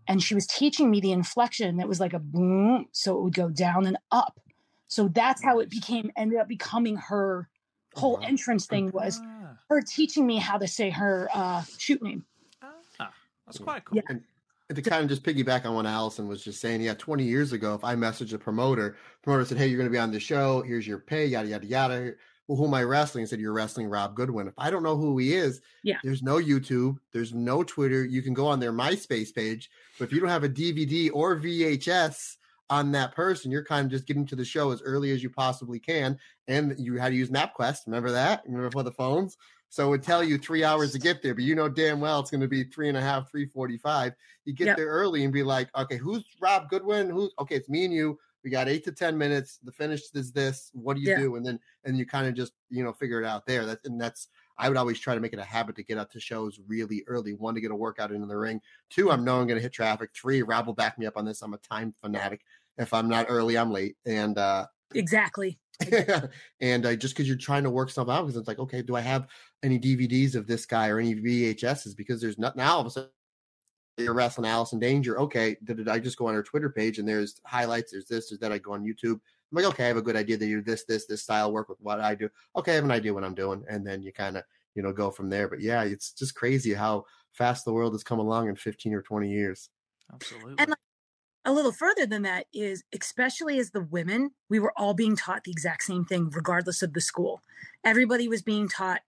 [0.07, 3.35] and she was teaching me the inflection it was like a boom so it would
[3.35, 4.39] go down and up
[4.87, 7.49] so that's how it became ended up becoming her
[7.95, 8.25] whole wow.
[8.25, 12.23] entrance thing was Ah, her teaching me how to say her uh shoot name
[12.61, 13.11] ah,
[13.51, 13.97] that's quite cool.
[13.97, 14.03] Yeah.
[14.07, 14.23] And
[14.75, 17.73] to kind of just piggyback on what Allison was just saying, yeah, 20 years ago,
[17.73, 20.61] if I messaged a promoter, promoter said, Hey, you're going to be on the show.
[20.61, 22.13] Here's your pay, yada, yada, yada.
[22.47, 23.23] Well, who am I wrestling?
[23.23, 24.47] I said, You're wrestling Rob Goodwin.
[24.47, 25.97] If I don't know who he is, Yeah.
[26.03, 28.03] there's no YouTube, there's no Twitter.
[28.05, 31.35] You can go on their MySpace page, but if you don't have a DVD or
[31.37, 32.37] VHS
[32.69, 35.29] on that person, you're kind of just getting to the show as early as you
[35.29, 36.17] possibly can.
[36.47, 37.85] And you had to use MapQuest.
[37.85, 38.43] Remember that?
[38.45, 39.37] Remember for the phones?
[39.71, 42.19] So it would tell you three hours to get there, but you know damn well
[42.19, 44.13] it's going to be three and a half, three forty-five.
[44.43, 44.75] You get Yep.
[44.77, 47.09] there early and be like, okay, who's Rob Goodwin?
[47.09, 47.55] Who's okay?
[47.55, 48.19] It's me and you.
[48.43, 49.59] We got eight to ten minutes.
[49.63, 50.71] The finish is this.
[50.73, 51.19] What do you Yeah.
[51.19, 51.35] do?
[51.37, 53.65] And then and you kind of just you know figure it out there.
[53.65, 56.11] That and that's I would always try to make it a habit to get out
[56.11, 57.33] to shows really early.
[57.33, 58.59] One to get a workout into the ring.
[58.89, 60.09] Two, I'm knowing I'm going to hit traffic.
[60.13, 61.41] Three, Rob will back me up on this.
[61.41, 62.41] I'm a time fanatic.
[62.77, 63.95] If I'm not early, I'm late.
[64.05, 65.57] And uh exactly
[66.61, 68.95] and uh, just because you're trying to work something out, because it's like, okay, do
[68.95, 69.27] I have
[69.63, 71.95] any DVDs of this guy or any VHSs?
[71.95, 73.09] Because there's not now all of a sudden
[73.97, 75.19] you're wrestling Allison Danger.
[75.19, 78.39] Okay, did I just go on her Twitter page and there's highlights, there's this, there's
[78.39, 78.51] that.
[78.51, 79.19] I go on YouTube.
[79.51, 81.51] I'm like, okay, I have a good idea that you do this, this, this style
[81.51, 82.29] work with what I do.
[82.55, 84.43] Okay, I have an idea what I'm doing, and then you kind of
[84.75, 85.49] you know go from there.
[85.49, 89.01] But yeah, it's just crazy how fast the world has come along in 15 or
[89.01, 89.69] 20 years.
[90.13, 90.55] Absolutely.
[90.57, 90.77] And, like,
[91.43, 95.43] a little further than that is especially as the women we were all being taught
[95.43, 97.41] the exact same thing regardless of the school.
[97.83, 99.01] Everybody was being taught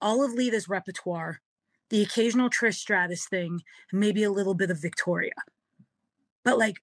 [0.00, 1.40] all of lita's repertoire
[1.88, 5.32] the occasional trish stratus thing and maybe a little bit of victoria.
[6.44, 6.76] But like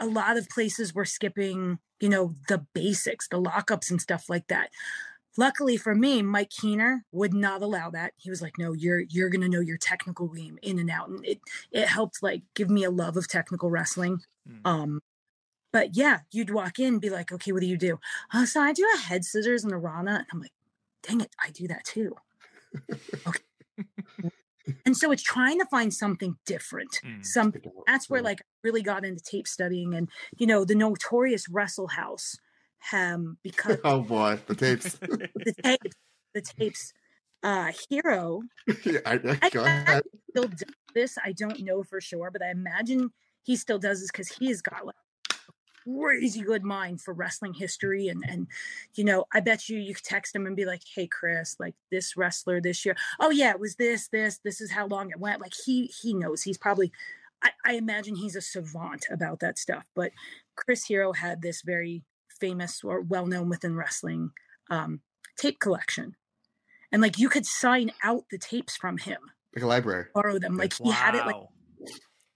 [0.00, 4.46] a lot of places were skipping you know the basics the lockups and stuff like
[4.48, 4.70] that
[5.38, 8.12] luckily for me mike keener would not allow that.
[8.18, 11.08] He was like no you're you're gonna know your technical game in and out.
[11.08, 11.40] And it
[11.72, 14.20] it helped like give me a love of technical wrestling.
[14.46, 14.60] Mm.
[14.66, 15.00] um
[15.72, 17.98] but yeah you'd walk in and be like okay what do you do?
[18.34, 20.16] Uh, so i do a head scissors and a rana.
[20.16, 20.52] And i'm like
[21.02, 22.14] dang it i do that too.
[23.26, 23.40] Okay.
[24.84, 27.00] And so it's trying to find something different.
[27.02, 27.24] Mm.
[27.24, 31.48] something that's where like I really got into tape studying and you know the notorious
[31.48, 32.36] wrestle house
[32.92, 34.94] um because oh boy, the tapes.
[34.94, 35.96] the tapes
[36.34, 36.92] the tapes
[37.42, 38.42] uh hero
[38.84, 40.02] yeah, I, I, go ahead.
[40.30, 40.64] still does
[40.94, 43.10] this i don't know for sure but i imagine
[43.44, 44.94] he still does this because he's got like
[45.84, 48.46] crazy good mind for wrestling history and and
[48.94, 51.74] you know i bet you you could text him and be like hey chris like
[51.90, 55.20] this wrestler this year oh yeah it was this this this is how long it
[55.20, 56.92] went like he he knows he's probably
[57.42, 60.10] I, I imagine he's a savant about that stuff but
[60.56, 62.02] chris hero had this very
[62.40, 64.30] famous or well known within wrestling
[64.70, 65.00] um,
[65.38, 66.16] tape collection.
[66.92, 69.18] And like you could sign out the tapes from him,
[69.54, 70.06] Like a library.
[70.14, 70.56] borrow them.
[70.56, 71.36] Like he had it like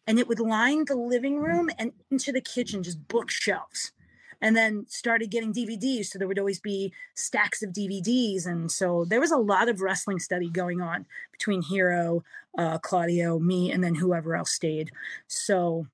[0.06, 3.92] and it would line the living room and into the kitchen, just bookshelves.
[4.40, 6.06] And then started getting DVDs.
[6.06, 8.44] So there would always be stacks of DVDs.
[8.44, 12.24] And so there was a lot of wrestling study going on between Hero,
[12.58, 14.90] uh, Claudio, me, and then whoever else stayed.
[15.28, 15.86] So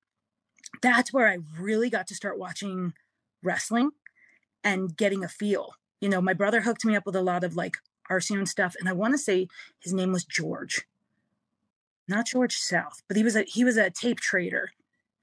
[0.80, 2.94] that's where I really got to start watching
[3.42, 3.90] wrestling
[4.64, 5.74] and getting a feel.
[6.00, 7.76] You know, my brother hooked me up with a lot of like
[8.10, 8.74] RCO stuff.
[8.78, 9.48] And I want to say
[9.80, 10.82] his name was George
[12.10, 14.70] not George South, but he was a he was a tape trader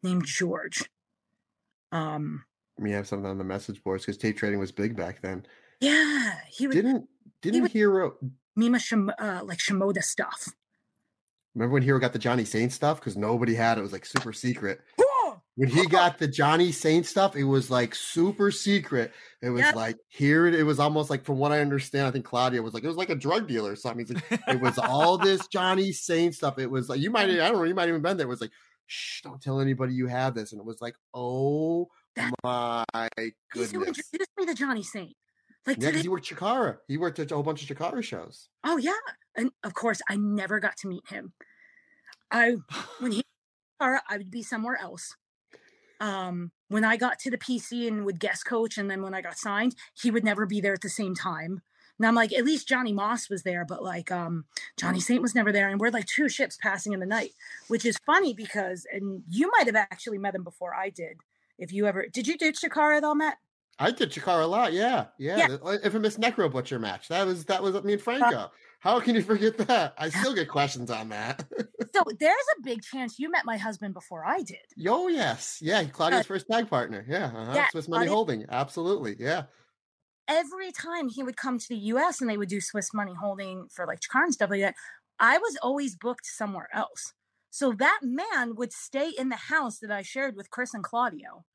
[0.03, 0.83] named George.
[1.91, 2.43] Um,
[2.77, 5.47] We have something on the message boards because tape trading was big back then.
[5.79, 7.07] yeah, he was Didn't
[7.41, 8.17] didn't was- Hero
[8.55, 10.49] Mima Shim, uh, like Shimoda stuff.
[11.55, 12.99] remember when Hero got the Johnny Saint stuff?
[12.99, 13.79] Because nobody had it.
[13.79, 14.79] It was like super secret.
[15.57, 19.13] When he got the Johnny Saint stuff, it was like super secret.
[19.41, 22.61] It was like here it was almost like from what I understand, I think Claudia
[22.61, 24.05] was like it was like a drug dealer or something.
[24.29, 26.59] Like, it was all this Johnny Saint stuff.
[26.59, 28.25] It was like you might I don't know, you might even been there.
[28.27, 28.51] It was like,
[28.87, 30.51] shh, don't tell anybody you have this.
[30.51, 31.87] And it was like, oh
[32.17, 32.85] That- my
[33.15, 33.73] who goodness.
[33.73, 35.13] introduced me to Johnny Saint.
[35.65, 36.77] Like Yeah, today, he worked Chikara.
[36.89, 38.49] He worked at a whole bunch of Chikara shows.
[38.65, 38.91] oh yeah,
[39.37, 41.31] and of course I never got to meet him.
[42.29, 42.57] I
[42.99, 43.23] when he
[43.79, 45.15] or I would be somewhere else.
[45.99, 49.21] Um, when I got to the PC and would guest coach, and then when I
[49.21, 51.61] got signed, he would never be there at the same time.
[51.97, 54.45] And I'm like, at least Johnny Moss was there, but like um
[54.77, 55.69] Johnny Saint was never there.
[55.69, 57.31] And we're like two ships passing in the night,
[57.67, 61.17] which is funny because and you might have actually met him before I did.
[61.57, 63.37] If you ever did you do Chikara at all, Matt?
[63.79, 64.73] I did Chikara a lot.
[64.73, 65.37] Yeah, yeah.
[65.37, 65.47] Yeah.
[65.47, 67.07] The uh, infamous Necro Butcher match.
[67.07, 68.51] That was that was me and Franco.
[68.85, 69.95] How can you forget that?
[69.97, 71.43] I still get questions on that.
[71.95, 74.57] So there's a big chance you met my husband before I did.
[74.75, 75.81] Yo, yes, yeah.
[75.85, 77.05] Claudio's first tag partner.
[77.07, 77.53] Yeah, uh-huh.
[77.55, 78.45] Yeah, Swiss Money Claudia- Holding.
[78.49, 79.15] Absolutely.
[79.17, 79.43] Yeah.
[80.27, 83.69] every time he would come to the US and they would do Swiss money holding
[83.69, 84.75] for like and stuff like that,
[85.21, 87.13] I was always booked somewhere else.
[87.49, 91.45] So that man would stay in the house that I shared with Chris and Claudio.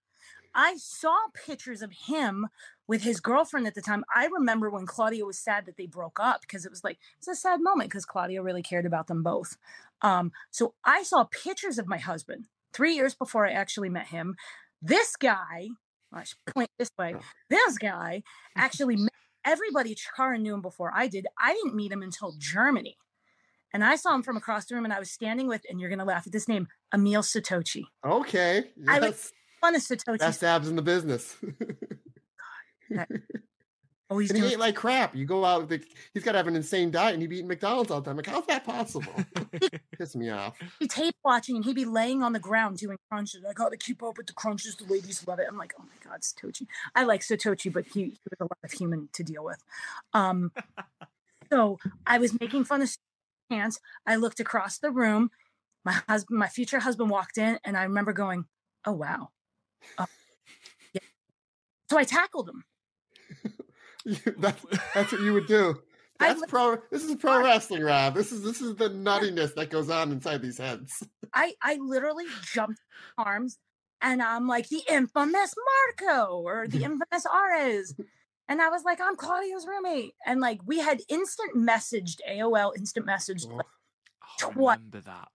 [0.55, 2.49] I saw pictures of him
[2.91, 4.05] with his girlfriend at the time.
[4.12, 7.28] I remember when Claudio was sad that they broke up because it was like it's
[7.28, 9.57] a sad moment because Claudio really cared about them both.
[10.03, 14.34] Um, so I saw pictures of my husband three years before I actually met him.
[14.82, 15.68] This guy,
[16.12, 17.14] I should point this way.
[17.49, 18.24] This guy
[18.57, 19.12] actually met
[19.45, 21.28] everybody Chikara knew him before I did.
[21.38, 22.97] I didn't meet him until Germany.
[23.72, 25.91] And I saw him from across the room and I was standing with, and you're
[25.91, 27.84] gonna laugh at this name, Emil Sitoci.
[28.05, 28.64] Okay.
[28.88, 29.32] I would- Yes.
[29.61, 30.18] Fun of Sitoci.
[30.18, 31.36] Best abs in the business.
[34.11, 35.14] oh, he's and he doing ate like crap.
[35.14, 37.36] You go out, with the, he's got to have an insane diet, and he'd be
[37.36, 38.16] eating McDonald's all the time.
[38.16, 39.12] Like, how's that possible?
[39.99, 40.57] Piss me off.
[40.78, 43.45] be tape watching and he'd be laying on the ground doing crunches.
[43.49, 44.76] I gotta keep up with the crunches.
[44.76, 45.47] The ladies love it.
[45.49, 46.66] I'm like, oh my god, Sitoci.
[46.95, 49.62] I like Sitoci, but he, he was a lot of human to deal with.
[50.12, 50.53] Um,
[51.51, 52.91] so I was making fun of
[53.51, 53.80] pants.
[54.07, 55.30] I looked across the room.
[55.84, 58.45] My husband, my future husband, walked in, and I remember going,
[58.86, 59.30] "Oh wow."
[59.99, 60.07] Oh,
[60.93, 61.01] yeah.
[61.91, 62.64] So I tackled him.
[64.38, 65.76] That's, that's what you would do.
[66.20, 66.76] That's would- pro.
[66.90, 68.14] This is pro wrestling, Rob.
[68.14, 71.03] This is this is the nuttiness that goes on inside these heads.
[71.32, 72.78] I I literally jumped
[73.16, 73.57] arms
[74.03, 75.55] and I'm like the infamous
[75.98, 77.94] Marco or the infamous Ares.
[78.48, 80.12] And I was like, I'm Claudio's roommate.
[80.26, 83.66] And like we had instant messaged AOL instant messaged Oh, like,
[84.42, 85.28] I remember that.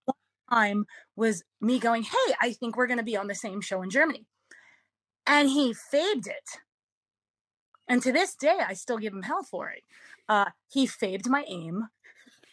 [0.52, 0.86] time
[1.16, 4.28] was me going, Hey, I think we're gonna be on the same show in Germany.
[5.26, 6.60] And he fabed it.
[7.88, 9.84] And to this day, I still give him hell for it.
[10.28, 11.88] Uh, he fabed my aim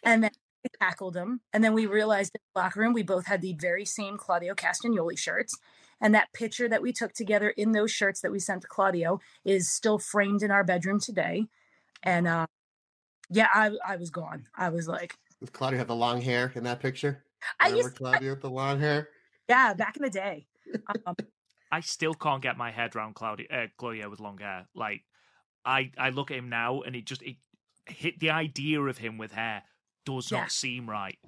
[0.04, 0.30] and then
[0.64, 1.40] I tackled him.
[1.52, 4.54] And then we realized in the locker room, we both had the very same Claudio
[4.54, 5.56] Castagnoli shirts.
[6.00, 9.20] And that picture that we took together in those shirts that we sent to Claudio
[9.44, 11.46] is still framed in our bedroom today.
[12.02, 12.46] And uh,
[13.30, 14.46] yeah, I, I was gone.
[14.54, 17.24] I was like, Does Claudia have the long hair in that picture?
[17.58, 19.08] I Remember used, Claudia with the long hair?
[19.48, 20.46] yeah, back in the day.
[21.06, 21.14] Um,
[21.72, 24.66] I still can't get my head around Claudia, uh, Claudio with long hair.
[24.74, 25.02] Like,
[25.64, 27.36] I I look at him now, and it just it
[27.86, 29.62] hit the idea of him with hair
[30.04, 30.40] does Yeah.
[30.40, 31.18] not seem right.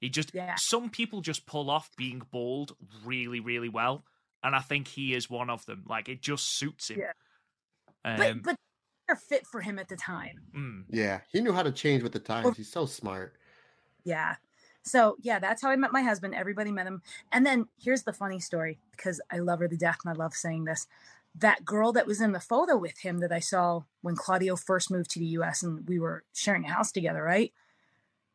[0.00, 0.54] He just Yeah.
[0.58, 4.04] some people just pull off being bald really really well,
[4.42, 5.84] and I think he is one of them.
[5.86, 7.00] Like, it just suits him.
[7.00, 7.12] Yeah.
[8.04, 8.56] Um, but but
[9.06, 10.40] they're fit for him at the time.
[10.54, 10.84] mm.
[10.88, 12.56] Yeah, he knew how to change with the times.
[12.56, 13.36] He's so smart.
[14.04, 14.36] Yeah.
[14.84, 16.34] So yeah, that's how I met my husband.
[16.34, 17.02] Everybody met him.
[17.30, 20.34] And then here's the funny story because I love her to death and I love
[20.34, 20.88] saying this.
[21.34, 24.90] That girl that was in the photo with him that I saw when Claudio first
[24.90, 27.52] moved to the US and we were sharing a house together, right?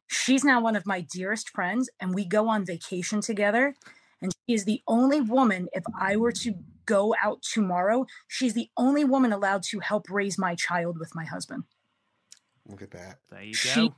[0.07, 3.75] She's now one of my dearest friends and we go on vacation together.
[4.21, 6.55] And she is the only woman, if I were to
[6.87, 11.25] go out tomorrow, she's the only woman allowed to help raise my child with my
[11.25, 11.65] husband.
[12.65, 13.19] Look at that.
[13.29, 13.95] There you She- go.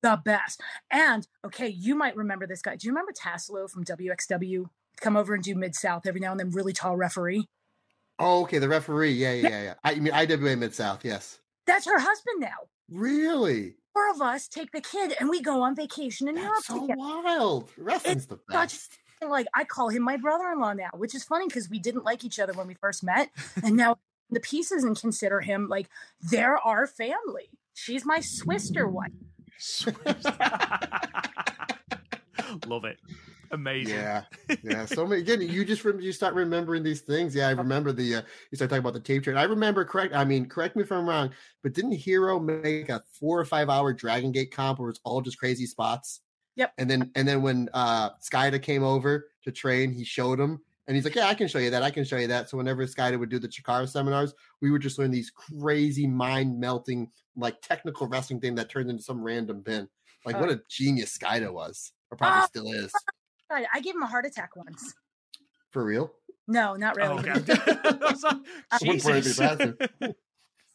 [0.00, 0.62] The best.
[0.92, 2.76] And okay, you might remember this guy.
[2.76, 4.70] Do you remember Tassilo from WXW?
[5.00, 7.48] Come over and do Mid South every now and then, really tall referee.
[8.18, 8.58] Oh, okay.
[8.58, 9.12] The referee.
[9.12, 9.62] Yeah, yeah, yeah.
[9.62, 9.74] yeah.
[9.84, 11.04] I you mean IWA Mid South.
[11.04, 11.38] Yes.
[11.66, 12.68] That's her husband now.
[12.90, 13.74] Really?
[13.92, 16.80] Four of us take the kid and we go on vacation in Europe That's so
[16.80, 16.98] together.
[16.98, 17.70] wild.
[17.76, 18.98] Wrestling's the best.
[19.20, 22.24] And, like I call him my brother-in-law now, which is funny because we didn't like
[22.24, 23.30] each other when we first met,
[23.64, 23.96] and now
[24.30, 25.88] the pieces and consider him like
[26.30, 27.50] they're our family.
[27.74, 29.10] She's my Swister wife.
[32.66, 32.98] Love it.
[33.50, 33.94] Amazing.
[33.94, 34.24] Yeah,
[34.62, 34.84] yeah.
[34.86, 35.40] So many again.
[35.40, 37.34] You just rem- you start remembering these things.
[37.34, 38.16] Yeah, I remember the.
[38.16, 39.36] Uh, you start talking about the tape trade.
[39.36, 40.14] I remember correct.
[40.14, 41.30] I mean, correct me if I'm wrong,
[41.62, 45.20] but didn't Hero make a four or five hour Dragon Gate comp where it's all
[45.20, 46.20] just crazy spots?
[46.56, 46.72] Yep.
[46.78, 50.60] And then and then when uh Skayde came over to train, he showed him.
[50.86, 51.82] And he's like, Yeah, I can show you that.
[51.82, 52.48] I can show you that.
[52.48, 56.58] So whenever Skayde would do the Chikara seminars, we would just learn these crazy mind
[56.58, 59.86] melting, like technical wrestling thing that turned into some random pin.
[60.24, 62.46] Like Uh, what a genius Skayde was, or probably Ah.
[62.46, 62.92] still is.
[63.50, 64.94] God, I gave him a heart attack once.
[65.70, 66.12] For real?
[66.46, 67.14] No, not really.
[67.14, 67.32] Oh, okay.
[67.34, 67.58] he did.
[67.84, 68.36] I was like,
[68.70, 69.40] I wouldn't put Jesus.
[69.40, 70.14] anything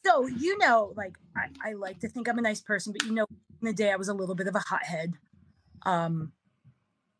[0.05, 3.13] so you know, like I, I like to think I'm a nice person, but you
[3.13, 3.25] know,
[3.61, 5.13] in the day I was a little bit of a hothead.
[5.85, 6.33] Um,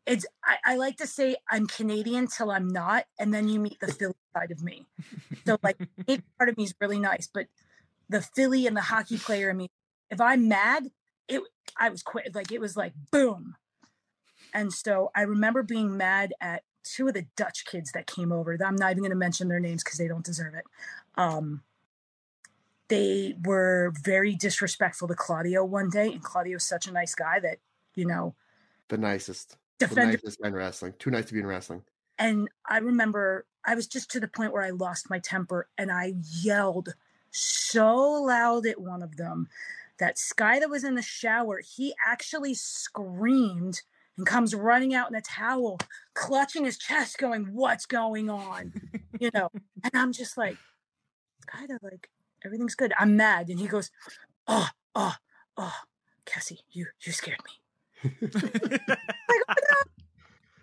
[0.06, 3.80] it's I, I like to say I'm Canadian till I'm not, and then you meet
[3.80, 4.86] the Philly side of me.
[5.46, 7.46] So like, maybe part of me is really nice, but
[8.08, 9.70] the Philly and the hockey player in me,
[10.10, 10.90] if I'm mad,
[11.28, 11.42] it
[11.78, 12.34] I was quit.
[12.34, 13.56] Like it was like boom.
[14.54, 18.56] And so I remember being mad at two of the Dutch kids that came over.
[18.64, 20.64] I'm not even going to mention their names because they don't deserve it.
[21.16, 21.62] Um,
[22.88, 27.58] they were very disrespectful to Claudio one day, and Claudio's such a nice guy that
[27.94, 28.34] you know
[28.88, 29.56] The nicest.
[29.78, 30.20] The defended.
[30.22, 30.94] nicest guy in wrestling.
[30.98, 31.82] Too nice to be in wrestling.
[32.18, 35.90] And I remember I was just to the point where I lost my temper, and
[35.90, 36.94] I yelled
[37.30, 39.48] so loud at one of them
[39.98, 43.82] that Sky that was in the shower, he actually screamed
[44.16, 45.78] and comes running out in a towel,
[46.14, 48.72] clutching his chest, going, What's going on?
[49.20, 49.50] You know,
[49.82, 50.56] and I'm just like,
[51.46, 52.08] kind of like,
[52.44, 52.92] everything's good.
[52.98, 53.48] I'm mad.
[53.48, 53.90] And he goes,
[54.46, 55.14] Oh, oh,
[55.56, 55.74] oh,
[56.26, 58.20] Cassie, you you scared me.
[58.20, 59.76] Like, "Oh, no,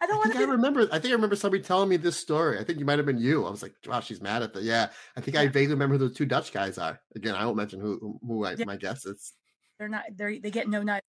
[0.01, 0.81] I don't I want to I be remember.
[0.91, 2.59] I think I remember somebody telling me this story.
[2.59, 3.45] I think you might have been you.
[3.45, 6.07] I was like, "Wow, she's mad at the." Yeah, I think I vaguely remember who
[6.07, 6.99] those two Dutch guys are.
[7.15, 8.65] Again, I won't mention who who I, Yeah.
[8.65, 9.33] my guess is.
[9.79, 11.03] they're not they they get no not,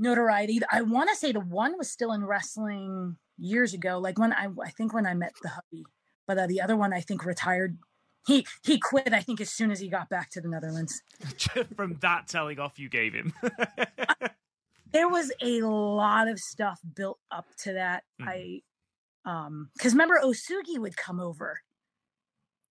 [0.00, 0.60] notoriety.
[0.72, 4.48] I want to say the one was still in wrestling years ago, like when I
[4.64, 5.84] I think when I met the hubby,
[6.26, 7.78] but uh, the other one I think retired.
[8.26, 9.12] He he quit.
[9.14, 11.02] I think as soon as he got back to the Netherlands.
[11.76, 13.32] From that telling off you gave him.
[14.92, 18.02] There was a lot of stuff built up to that.
[18.20, 18.28] Mhm.
[18.28, 18.62] I
[19.24, 21.60] um because remember Osugi would come over.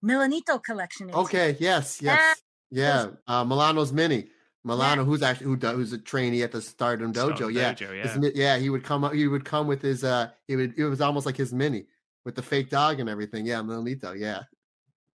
[0.03, 1.11] Milanito collection.
[1.13, 1.55] Okay.
[1.59, 2.01] Yes.
[2.01, 2.41] Yes.
[2.71, 3.07] Yeah.
[3.27, 4.27] Uh, Milano's mini.
[4.64, 7.36] Milano, who's actually who do- who's a trainee at the Stardom Dojo.
[7.36, 7.74] Stardom yeah.
[7.74, 8.18] Dojo, yeah.
[8.18, 8.57] mi- yeah.
[8.57, 9.03] He would come.
[9.03, 10.03] up- He would come with his.
[10.03, 10.30] Uh.
[10.47, 10.78] He would.
[10.78, 11.86] It was almost like his mini
[12.26, 13.45] with the fake dog and everything.
[13.45, 13.60] Yeah.
[13.62, 14.18] Milanito.
[14.20, 14.43] Yeah.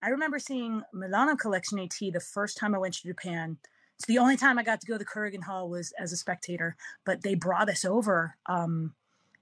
[0.01, 3.57] I remember seeing Milano Collection AT the first time I went to Japan.
[3.97, 6.17] It's the only time I got to go to the Korakuen Hall was as a
[6.17, 6.75] spectator,
[7.05, 8.35] but they brought us over.
[8.47, 8.95] Um,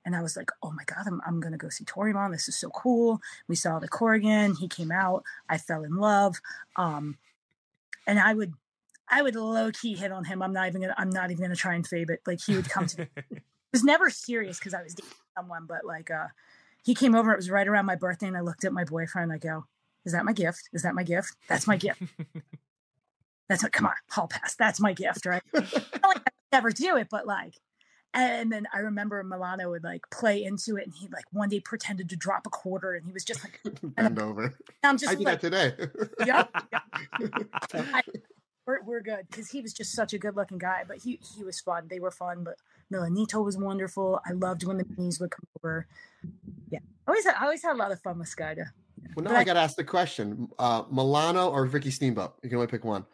[0.06, 2.32] and I was like, oh my God, I'm, I'm going to go see Toryumon.
[2.32, 3.22] This is so cool.
[3.48, 4.56] We saw the Corrigan.
[4.56, 5.24] He came out.
[5.50, 6.42] I fell in love.
[6.76, 7.18] Um,
[8.06, 8.54] and I would,
[9.12, 10.42] I would low key hit on him.
[10.42, 12.22] I'm not even gonna, I'm not even gonna try and fave it.
[12.26, 13.08] Like he would come to me.
[13.74, 16.28] It was never serious because I was dating someone, but like, uh,
[16.84, 17.32] he came over.
[17.32, 19.32] It was right around my birthday, and I looked at my boyfriend.
[19.32, 19.64] I go,
[20.04, 20.68] "Is that my gift?
[20.74, 21.36] Is that my gift?
[21.48, 22.02] That's my gift.
[23.48, 23.72] That's what.
[23.72, 24.56] Come on, hall pass.
[24.56, 25.42] That's my gift, right?
[25.56, 25.62] I
[26.04, 26.16] I
[26.52, 27.54] never do it, but like,
[28.14, 31.62] and then I remember Milano would like play into it, and he like one day
[31.62, 33.62] pretended to drop a quarter, and he was just like,
[33.96, 34.54] Bend over.
[34.84, 35.88] I'm I just did like, that today.
[36.26, 36.82] yep, yep.
[37.74, 38.04] I-
[38.72, 41.44] we're, we're good because he was just such a good looking guy, but he he
[41.44, 41.88] was fun.
[41.90, 42.56] They were fun, but
[42.94, 44.20] Milanito was wonderful.
[44.26, 45.88] I loved when the knees would come over.
[46.70, 48.66] Yeah, I always had, I always had a lot of fun with Skayde.
[49.16, 52.36] Well, now But I I- got to ask the question: uh, Milano or Ricky Steamboat?
[52.44, 53.06] You can only pick one.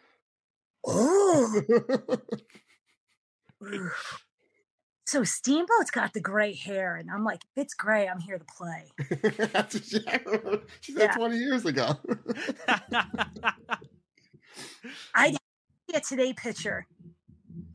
[0.86, 1.62] Oh,
[5.06, 8.46] so Steamboat's got the gray hair, and I'm like, if it's gray, I'm here to
[8.46, 8.86] play.
[9.54, 10.00] That's what she,
[10.82, 11.16] she said Yeah.
[11.16, 11.96] 20 years ago.
[15.16, 15.36] I
[15.96, 16.86] a today picture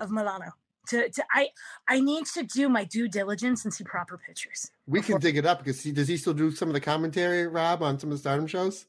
[0.00, 0.52] of Milano.
[0.88, 1.48] To, to I
[1.88, 4.70] I need to do my due diligence and see proper pictures.
[4.86, 7.46] we can dig it up because he, does he still do some of the commentary,
[7.46, 8.86] Rob, on some of the Stardom shows?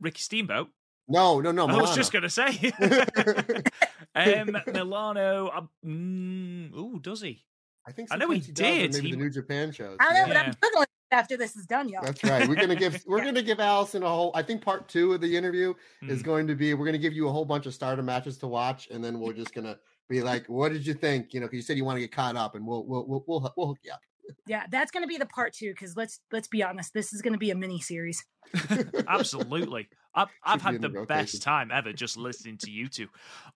[0.00, 0.68] Ricky Steamboat.
[1.06, 1.66] No, no, no.
[1.66, 2.72] I was just going to say.
[4.14, 5.48] um, Milano.
[5.48, 7.44] Uh, mm, ooh, does he?
[7.86, 8.92] I think I know he sometimes does on did.
[8.94, 9.98] Maybe He- the New Japan shows.
[10.00, 10.52] I don't know, yeah.
[10.60, 10.83] but I'm googling.
[11.14, 12.02] After this is done, y'all.
[12.02, 12.46] That's right.
[12.46, 13.24] We're gonna give we're Yeah.
[13.26, 14.30] gonna give Allison a whole.
[14.34, 16.24] I think part two of the interview is Mm.
[16.24, 18.88] going to be we're gonna give you a whole bunch of starter matches to watch,
[18.90, 21.62] and then we're just gonna be like, "What did you think?" You know, because you
[21.62, 23.92] said you want to get caught up, and we'll we'll we'll we'll, we'll hook you
[23.92, 24.00] up.
[24.46, 27.22] Yeah, that's going to be the part two because let's let's be honest, this is
[27.22, 28.22] going to be a mini series.
[29.08, 29.88] Absolutely.
[30.14, 31.06] I've, I've had the rotation.
[31.06, 33.08] best time ever just listening to you two.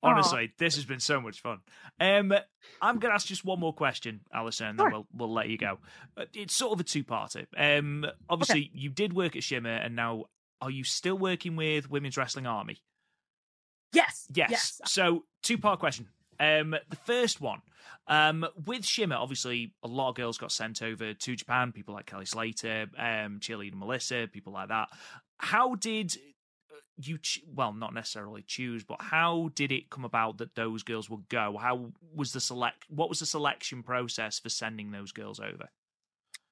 [0.02, 1.58] Honestly, this has been so much fun.
[2.00, 2.32] Um,
[2.82, 4.90] I'm going to ask just one more question, Allison, and then Sure.
[4.90, 5.78] we'll, we'll let you go.
[6.16, 7.46] Uh, It's sort of a two parter.
[7.56, 10.24] Um, obviously, you did work at Shimmer, and now
[10.60, 12.78] are you still working with Women's Wrestling Army?
[13.92, 14.50] Yes, Yes.
[14.50, 14.80] yes.
[14.86, 16.08] So, two part question.
[16.40, 17.62] Um, the first one,
[18.06, 21.72] um, with Shimmer, obviously, a lot of girls got sent over to Japan.
[21.72, 24.88] People like Kellie Skater, um, Cheerleader Melissa, people like that.
[25.38, 26.16] How did
[27.00, 27.18] you?
[27.18, 31.28] Ch- well, not necessarily choose, but how did it come about that those girls would
[31.28, 31.56] go?
[31.60, 32.84] How was the select?
[32.88, 35.70] What was the selection process for sending those girls over?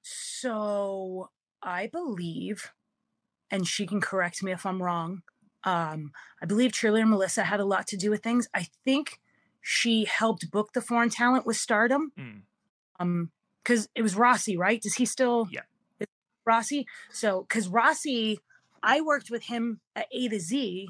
[0.03, 1.30] So
[1.62, 2.72] I believe,
[3.51, 5.22] and she can correct me if I'm wrong.
[5.64, 8.47] Um, I believe cheerleader Melissa had a lot to do with things.
[8.55, 9.20] I think
[9.61, 12.12] she helped book the foreign talent with Stardom.
[12.16, 12.42] Mm.
[13.01, 13.30] Um,
[13.66, 14.80] because it was Rossy, right?
[14.80, 15.49] Does he still?
[15.51, 15.62] Yeah.
[16.49, 16.86] Rossy.
[17.11, 18.38] So, because Rossy,
[18.87, 20.89] I worked with him at A to Z,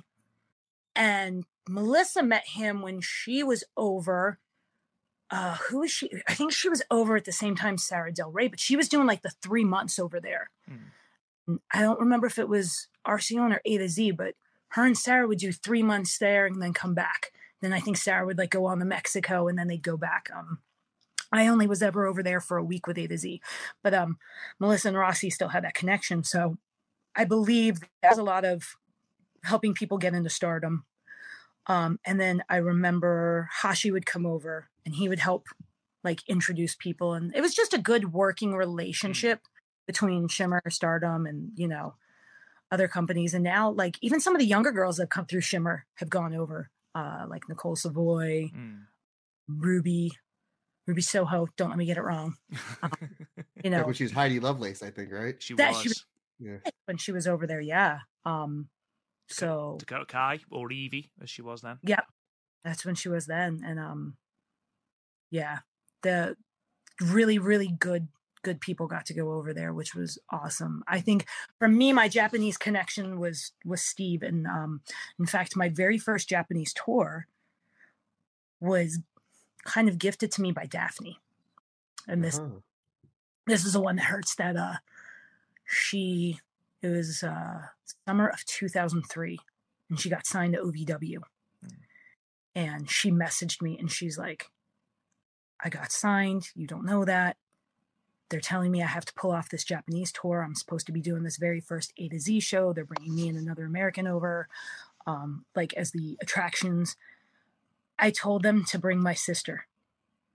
[0.94, 4.38] and Melissa met him when she was over.
[5.30, 6.10] Uh, who was she?
[6.28, 8.88] I think she was over at the same time Sarah Del Rey, but she was
[8.88, 10.50] doing like the three months over there.
[10.70, 11.58] Mm.
[11.72, 14.34] I don't remember if it was Arsion or A to Z, but
[14.70, 17.32] her and Sarah would do three months there and then come back.
[17.62, 20.28] Then I think Sarah would like go on to Mexico and then they'd go back.
[20.34, 20.58] Um,
[21.32, 23.40] I only was ever over there for a week with A to Z,
[23.82, 24.18] but um,
[24.58, 26.22] Melissa and Rossy still had that connection.
[26.22, 26.58] So
[27.16, 28.76] I believe there's a lot of
[29.44, 30.84] helping people get into stardom.
[31.66, 35.46] Um, and then I remember Hashi would come over and he would help
[36.04, 37.14] like introduce people.
[37.14, 39.40] And it was just a good working relationship
[39.86, 41.94] between Shimmer, Stardom, and, you know,
[42.70, 43.34] other companies.
[43.34, 46.34] And now, like, even some of the younger girls that come through Shimmer have gone
[46.34, 48.82] over, uh, like Nicole Savoy, Mm.
[49.48, 50.12] Ruby,
[50.86, 51.48] Ruby Soho.
[51.56, 52.34] Don't let me get it wrong.
[53.64, 55.40] You know, Like when she was Heidi Lovelace, I think, right?
[55.42, 55.90] she That was she-
[56.38, 56.58] Yeah.
[56.86, 58.00] when she was over there, yeah.
[58.24, 58.68] Um,
[59.28, 61.78] so Dakota Kai or Evie as she was then.
[61.82, 62.00] Yeah,
[62.64, 64.16] that's when she was then and um
[65.30, 65.58] yeah
[66.02, 66.36] the
[67.00, 68.08] really really good
[68.42, 71.26] good people got to go over there which was awesome i think
[71.58, 74.80] for me my japanese connection was was steve and um
[75.18, 77.26] in fact my very first japanese tour
[78.60, 78.98] was
[79.64, 81.18] kind of gifted to me by daffney
[82.08, 82.60] and this Uh-huh.
[83.46, 84.74] this is the one that hurts that uh
[85.66, 86.40] she
[86.82, 87.62] it was uh
[88.06, 89.38] summer of 2003
[89.90, 91.18] and she got signed to ovw
[92.54, 94.46] and she messaged me and she's like
[95.62, 96.50] i got signed.
[96.54, 97.36] You don't know that.
[98.28, 100.42] They're telling me i have to pull off this japanese tour.
[100.42, 102.72] I'm supposed to be doing this very first a to z show.
[102.72, 104.48] They're bringing me and another american over
[105.06, 106.96] um, like as the attractions.
[107.98, 109.66] I told them to bring my sister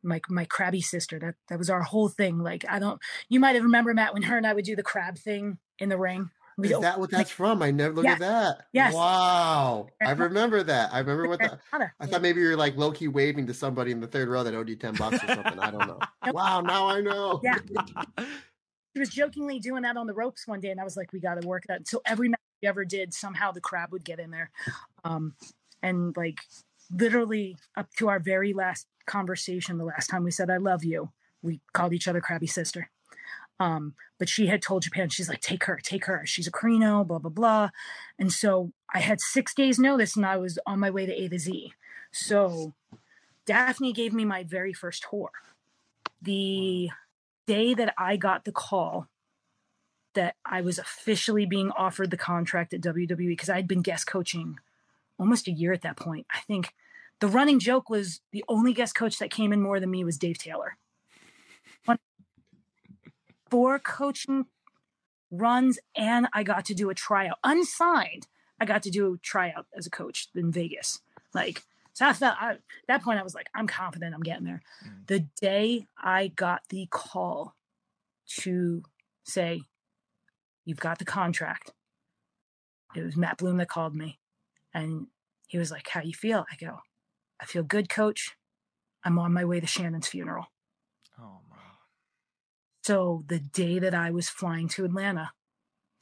[0.04, 2.99] my my crabby sister that that was our whole thing like i don't
[3.30, 5.89] you might have remember matt when her and i would do the crab thing in
[5.89, 7.64] the ring We'd Is that what that's from?
[7.64, 8.68] I never look at that.
[8.74, 8.93] Yes.
[8.93, 9.88] Wow.
[10.02, 10.93] I remember that.
[10.93, 11.95] I remember what the, Grandmother.
[11.99, 14.43] I thought maybe you were like low key waving to somebody in the third row
[14.43, 15.60] that owed you 10 bucks or something.
[15.60, 15.99] I don't know.
[16.34, 16.62] Wow.
[16.62, 17.41] Now I know.
[17.43, 17.58] Yeah.
[18.93, 21.20] she was jokingly doing that on the ropes one day, and I was like, "We
[21.20, 24.20] got to work that." So every match we ever did, somehow the crab would get
[24.20, 24.52] in there,
[25.04, 25.34] um,
[25.82, 26.39] and like
[26.94, 31.12] literally up to our very last conversation, the last time we said "I love you,"
[31.42, 32.89] we called each other "crabby sister."
[33.60, 36.26] Um, but she had told Japan, she's like, "Take her, take her.
[36.26, 37.70] She's a Corino, blah blah blah,"
[38.20, 41.28] and so I had six days notice, and I was on my way to A
[41.30, 41.74] to Z.
[42.11, 42.74] So
[43.45, 45.32] Daffney gave me my very first tour.
[46.22, 46.90] The
[47.48, 49.07] day that I got the call
[50.14, 54.60] that I was officially being offered the contract at WWE because I'd been guest coaching
[55.18, 56.28] almost a year at that point.
[56.32, 56.74] I think
[57.22, 60.18] the running joke was the only guest coach that came in more than me was
[60.18, 60.77] Dave Taylor.
[63.49, 64.45] Four coaching
[65.30, 68.27] runs, and I got to do a tryout unsigned.
[68.61, 71.02] I got to do a tryout as a coach in Vegas.
[71.34, 74.45] Like, so I felt I, at that point, I was like, I'm confident I'm getting
[74.45, 74.61] there.
[74.88, 75.07] Mm.
[75.07, 77.56] The day I got the call
[78.39, 78.84] to
[79.26, 79.64] say,
[80.64, 81.72] You've got the contract,
[82.95, 84.19] it was Matt Bloom that called me.
[84.73, 85.07] And
[85.48, 86.45] he was like, How you feel?
[86.49, 86.80] I go,
[87.41, 88.35] I feel good, coach.
[89.03, 90.45] I'm on my way to Shannon's funeral.
[91.19, 91.59] Oh man.
[92.84, 95.31] So the day that I was flying to Atlanta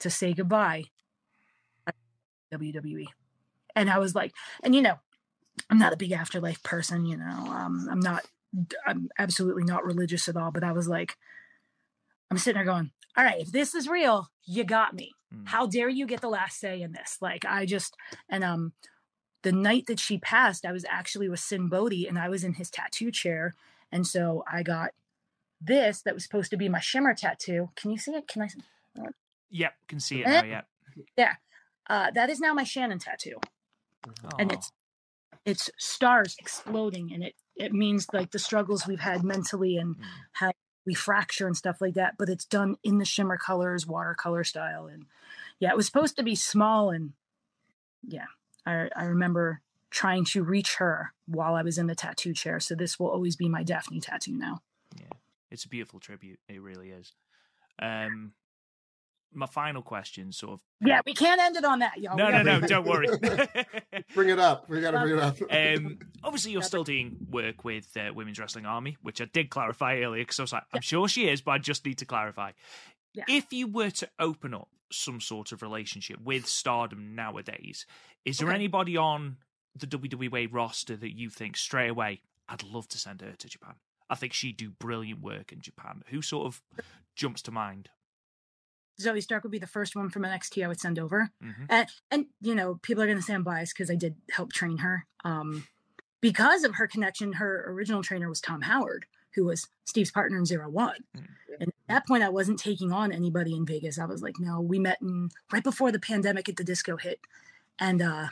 [0.00, 0.84] to say goodbye,
[1.86, 1.92] I-
[2.52, 3.06] WWE,
[3.74, 4.98] and I was like, and you know,
[5.68, 7.06] I'm not a big afterlife person.
[7.06, 8.24] You know, um, I'm not,
[8.86, 10.50] I'm absolutely not religious at all.
[10.50, 11.16] But I was like,
[12.30, 15.12] I'm sitting there going, all right, if this is real, you got me.
[15.34, 15.48] Mm.
[15.48, 17.18] How dare you get the last say in this?
[17.20, 17.94] Like I just
[18.28, 18.72] and um
[19.42, 22.54] the night that she passed, I was actually with Sinn Bodhi and I was in
[22.54, 23.54] his tattoo chair.
[23.92, 24.90] And so I got
[25.60, 27.70] this that was supposed to be my shimmer tattoo.
[27.76, 28.28] Can you see it?
[28.28, 28.60] Can I see?
[29.50, 30.62] Yep, can see it now.
[31.16, 31.34] Yeah.
[31.88, 33.36] Uh, that is now my Shannon tattoo.
[34.38, 34.72] and it's
[35.44, 40.02] it's stars exploding and it it means like the struggles we've had mentally and Mm.
[40.32, 40.52] how
[40.86, 44.86] we fracture and stuff like that but it's done in the shimmer colors watercolor style
[44.86, 45.04] and
[45.58, 47.12] yeah it was supposed to be small and
[48.06, 48.26] yeah
[48.66, 49.60] i i remember
[49.90, 53.36] trying to reach her while i was in the tattoo chair so this will always
[53.36, 54.60] be my daffney tattoo now
[54.98, 55.06] Yeah,
[55.50, 56.38] It's a beautiful tribute.
[56.48, 57.12] It really is.
[57.80, 58.32] Um,
[59.32, 60.60] my final question, sort of.
[60.84, 63.06] yeah we can't end it on that y'all We No, no, gotta no, don't worry.
[64.14, 64.68] Bring it up.
[64.68, 65.36] We got to bring it up.
[65.50, 70.00] um, obviously, you're still doing work with uh, Women's Wrestling Army, which I did clarify
[70.00, 72.52] earlier because I was like, I'm sure she is, but I just need to clarify.
[73.14, 73.24] Yeah.
[73.28, 77.86] If you were to open up some sort of relationship with Stardom nowadays,
[78.24, 78.54] is there Okay.
[78.56, 79.36] anybody on
[79.74, 83.74] the WWE roster that you think straight away, I'd love to send her to Japan?
[84.08, 86.02] I think she'd do brilliant work in Japan.
[86.08, 86.62] Who sort of
[87.14, 87.90] jumps to mind?
[89.00, 91.88] zoey stark would be the first one from nxt i would send over hmm and,
[92.10, 94.76] and you know people are going to say i'm biased because i did help train
[94.78, 95.66] her um
[96.20, 100.44] because of her connection her original trainer was tom howard who was steve's partner in
[100.46, 101.26] zero one Mm.
[101.60, 104.60] and at that point i wasn't taking on anybody in vegas i was like no
[104.60, 107.20] we met in right before the pandemic at the disco hit
[107.78, 108.28] and uh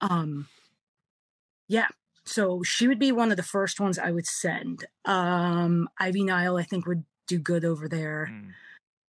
[0.00, 0.46] um
[1.68, 1.88] yeah
[2.24, 6.56] so she would be one of the first ones i would send um ivy nile
[6.56, 8.50] i think would do good over there Mm.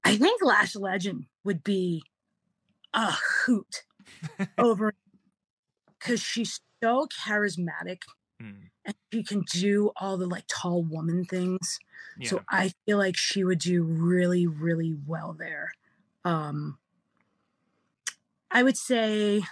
[0.03, 2.01] I think Lash Legend would be
[2.93, 3.11] a
[3.45, 3.83] hoot
[4.57, 4.93] over
[5.99, 8.01] because she's so charismatic
[8.41, 8.70] Mm.
[8.85, 11.79] And she can do all the like tall woman things.
[12.17, 12.29] Yeah.
[12.29, 15.71] So I feel like she would do really, really well there.
[16.25, 16.77] Um
[18.49, 19.43] I would say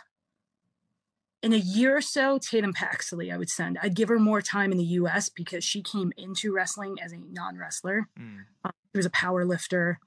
[1.42, 3.78] in a year or so, Tatum Paxley, I would send.
[3.82, 7.18] I'd give her more time in the US because she came into wrestling as a
[7.18, 8.10] non-wrestler.
[8.20, 8.44] Mm.
[8.66, 10.00] She was a power lifter.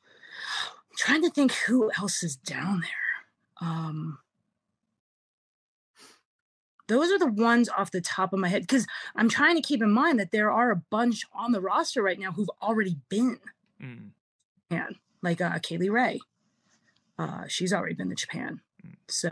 [0.90, 3.68] I'm trying to think who else is down there.
[3.68, 4.18] Um,
[6.92, 8.86] those are the ones off the top of my head because
[9.16, 12.18] I'm trying to keep in mind that there are a bunch on the roster right
[12.18, 13.38] now who've already been.
[13.82, 14.10] Mm.
[14.70, 16.20] Japan, like uh, Kaylee Ray.
[17.18, 18.96] Uh, she's already been to Japan, Mm.
[19.08, 19.30] so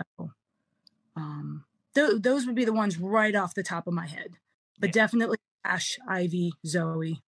[1.17, 1.65] um,
[1.95, 4.37] th- those would be the ones right off the top of my head.
[4.79, 5.03] But Yeah.
[5.03, 7.21] definitely Ash, Ivy, Zoe.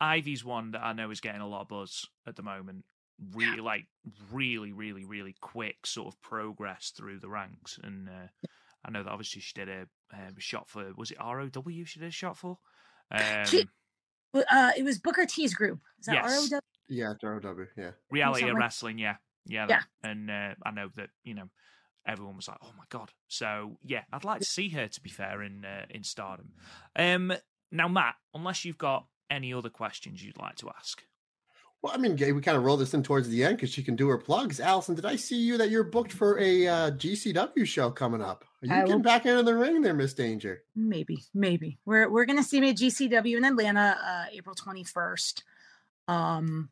[0.00, 2.84] Ivy's one that I know is getting a lot of buzz at the moment.
[3.34, 3.86] Really, like
[4.32, 8.28] really, really, really quick sort of progress through the ranks, and uh,
[8.84, 11.50] I know that obviously she did a um, shot for was it ROW?
[11.84, 12.58] She did a shot for.
[13.10, 13.68] Um, She-
[14.34, 15.80] Uh, it was Booker T's group.
[16.00, 16.50] Is that Yes.
[16.50, 16.60] ROW?
[16.88, 17.66] yeah, ROW.
[17.76, 17.90] Yeah.
[18.10, 19.80] reality something of wrestling, yeah, yeah, Yeah.
[20.02, 21.50] that- And uh, I know that you know
[22.06, 24.88] everyone was like, "Oh my god!" So yeah, I'd like to see her.
[24.88, 26.52] To be fair, in uh, in Stardom.
[26.96, 27.32] Um,
[27.70, 31.04] now, Matt, unless you've got any other questions you'd like to ask.
[31.82, 33.82] Well, I mean, Gay, we kind of roll this in towards the end because she
[33.82, 34.60] can do her plugs.
[34.60, 38.44] Allison, did I see you that you're booked for a uh, GCW show coming up?
[38.62, 40.62] Are you I getting will- back into the ring there, Miss Danger?
[40.76, 41.78] Maybe, maybe.
[41.84, 45.42] We're we're gonna see me at GCW in Atlanta, uh, April twenty first.
[46.08, 46.70] Um,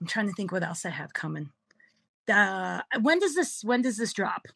[0.00, 1.50] I'm trying to think what else I have coming.
[2.28, 4.46] Uh, when does this when does this drop?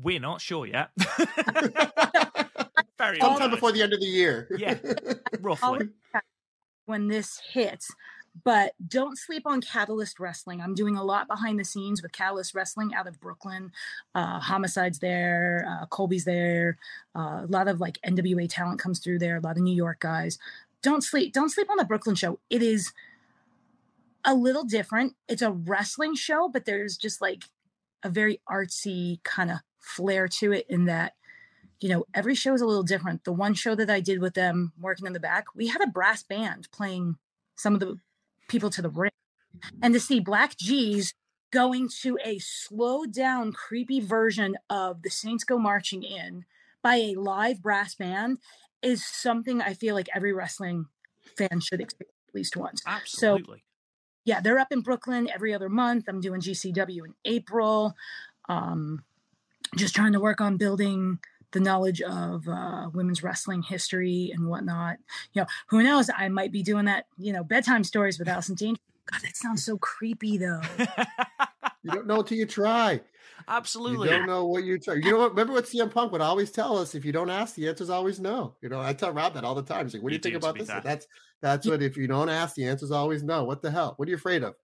[0.00, 0.90] We're not sure yet.
[2.98, 4.48] Very Sometime before the end of the year.
[4.56, 4.78] Yeah.
[5.40, 5.88] roughly.
[6.86, 7.90] when this hits.
[8.42, 10.60] But don't sleep on Catalyst Wrestling.
[10.60, 13.70] I'm doing a lot behind the scenes with Catalyst Wrestling out of Brooklyn.
[14.14, 16.78] Uh, Homicide's there, uh, Colby's there.
[17.14, 19.36] Uh, a lot of like NWA talent comes through there.
[19.36, 20.38] A lot of New York guys.
[20.82, 21.32] Don't sleep.
[21.32, 22.40] Don't sleep on the Brooklyn show.
[22.50, 22.92] It is
[24.24, 25.14] a little different.
[25.28, 27.44] It's a wrestling show, but there's just like
[28.02, 30.66] a very artsy kind of flair to it.
[30.68, 31.14] In that,
[31.80, 33.24] you know, every show is a little different.
[33.24, 35.86] The one show that I did with them working in the back, we had a
[35.86, 37.16] brass band playing
[37.56, 37.98] some of the
[38.48, 39.10] people to the ring.
[39.82, 41.14] And to see Black G's
[41.52, 46.44] going to a slowed down, creepy version of The Saints Go Marching In
[46.82, 48.38] by a live brass band
[48.82, 50.86] is something I feel like every wrestling
[51.38, 52.82] fan should experience at least once.
[52.86, 53.64] Absolutely.
[54.24, 56.04] Yeah, they're up in Brooklyn every other month.
[56.08, 57.94] I'm doing GCW in April.
[58.48, 59.04] Um,
[59.76, 61.18] just trying to work on building
[61.54, 64.98] the knowledge of uh, women's wrestling history and whatnot.
[65.32, 66.10] You know, who knows?
[66.14, 67.06] I might be doing that.
[67.16, 68.80] You know, bedtime stories with Allison Danger.
[69.10, 70.60] God, that sounds so creepy though.
[71.84, 73.00] You don't know until you try.
[73.46, 74.08] Absolutely.
[74.08, 75.02] You don't know what you're trying.
[75.02, 75.30] You know what?
[75.30, 78.18] Remember what CM Punk would always tell us: if you don't ask, the answer's always
[78.18, 78.56] no.
[78.62, 79.84] You know, I tell Rob that all the time.
[79.84, 80.80] He's like, "What do You you think do, about this?" fair.
[80.82, 81.06] That's
[81.42, 81.82] that's what.
[81.82, 83.44] If you don't ask, the answer's always no.
[83.44, 83.92] What the hell?
[83.96, 84.54] What are you afraid of?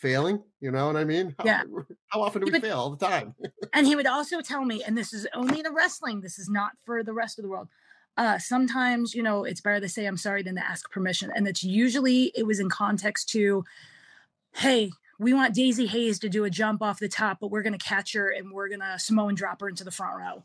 [0.00, 0.42] Failing?
[0.60, 1.34] You know what I mean?
[1.38, 1.62] How, Yeah.
[2.08, 2.78] How often do we But- fail?
[2.78, 3.34] All the time.
[3.74, 6.72] and he would also tell me and this is only the wrestling this is not
[6.84, 7.68] for the rest of the world
[8.16, 11.46] uh sometimes you know it's better to say i'm sorry than to ask permission and
[11.46, 13.64] it's usually it was in context to
[14.56, 14.90] hey
[15.20, 18.12] we want daizee haze to do a jump off the top but we're to catch
[18.14, 20.42] her and we're to samoan drop her into the front row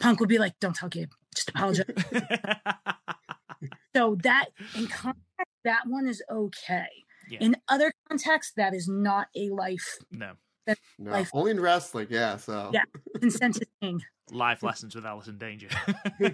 [0.00, 1.84] punk would be like don't tell gabe just apologize
[3.94, 4.46] so that
[4.76, 5.24] in context
[5.64, 6.86] that one is okay
[7.28, 7.38] Yeah.
[7.40, 10.32] in other contexts that is not a life no.
[10.98, 11.30] No, Life.
[11.32, 12.08] only in wrestling.
[12.10, 12.36] Yeah.
[12.36, 12.84] So Yeah.
[13.18, 15.68] consent is king Life lessons with Allison Danger.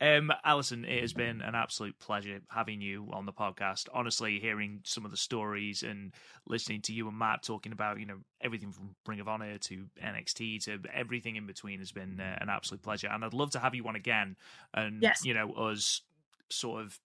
[0.00, 3.86] um, Allison, it has been an absolute pleasure having you on the podcast.
[3.92, 6.12] Honestly, hearing some of the stories and
[6.46, 9.86] listening to you and Matt talking about, you know, everything from Ring of Honor to
[10.02, 13.08] NXT to everything in between has been uh, an absolute pleasure.
[13.08, 14.36] And I'd love to have you on again
[14.74, 15.24] and, Yes.
[15.24, 16.00] you know, us
[16.48, 16.98] sort of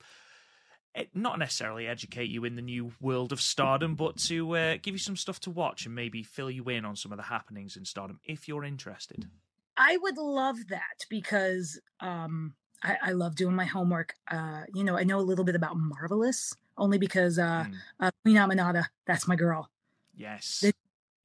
[1.13, 4.99] not necessarily educate you in the new world of stardom, but to uh, give you
[4.99, 7.85] some stuff to watch and maybe fill you in on some of the happenings in
[7.85, 9.26] stardom if you're interested.
[9.77, 14.13] I would love that because um, I, I love doing my homework.
[14.30, 18.11] Uh, you know, I know a little bit about Marvelous only because uh, Mm, uh,
[18.23, 19.69] Queen Aminata, that's my girl.
[20.15, 20.63] yes.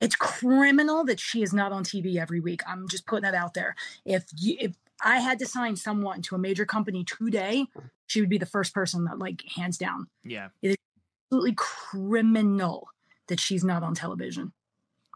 [0.01, 2.63] It's criminal that she is not on TV every week.
[2.67, 3.75] I'm just putting that out there.
[4.07, 4.73] If you, if
[5.05, 7.67] I had to sign someone to a major company today,
[8.11, 10.49] she would be the first person that, like, hands down, yeah.
[10.63, 10.77] It's
[11.27, 12.89] absolutely criminal
[13.29, 14.53] that she's not on television.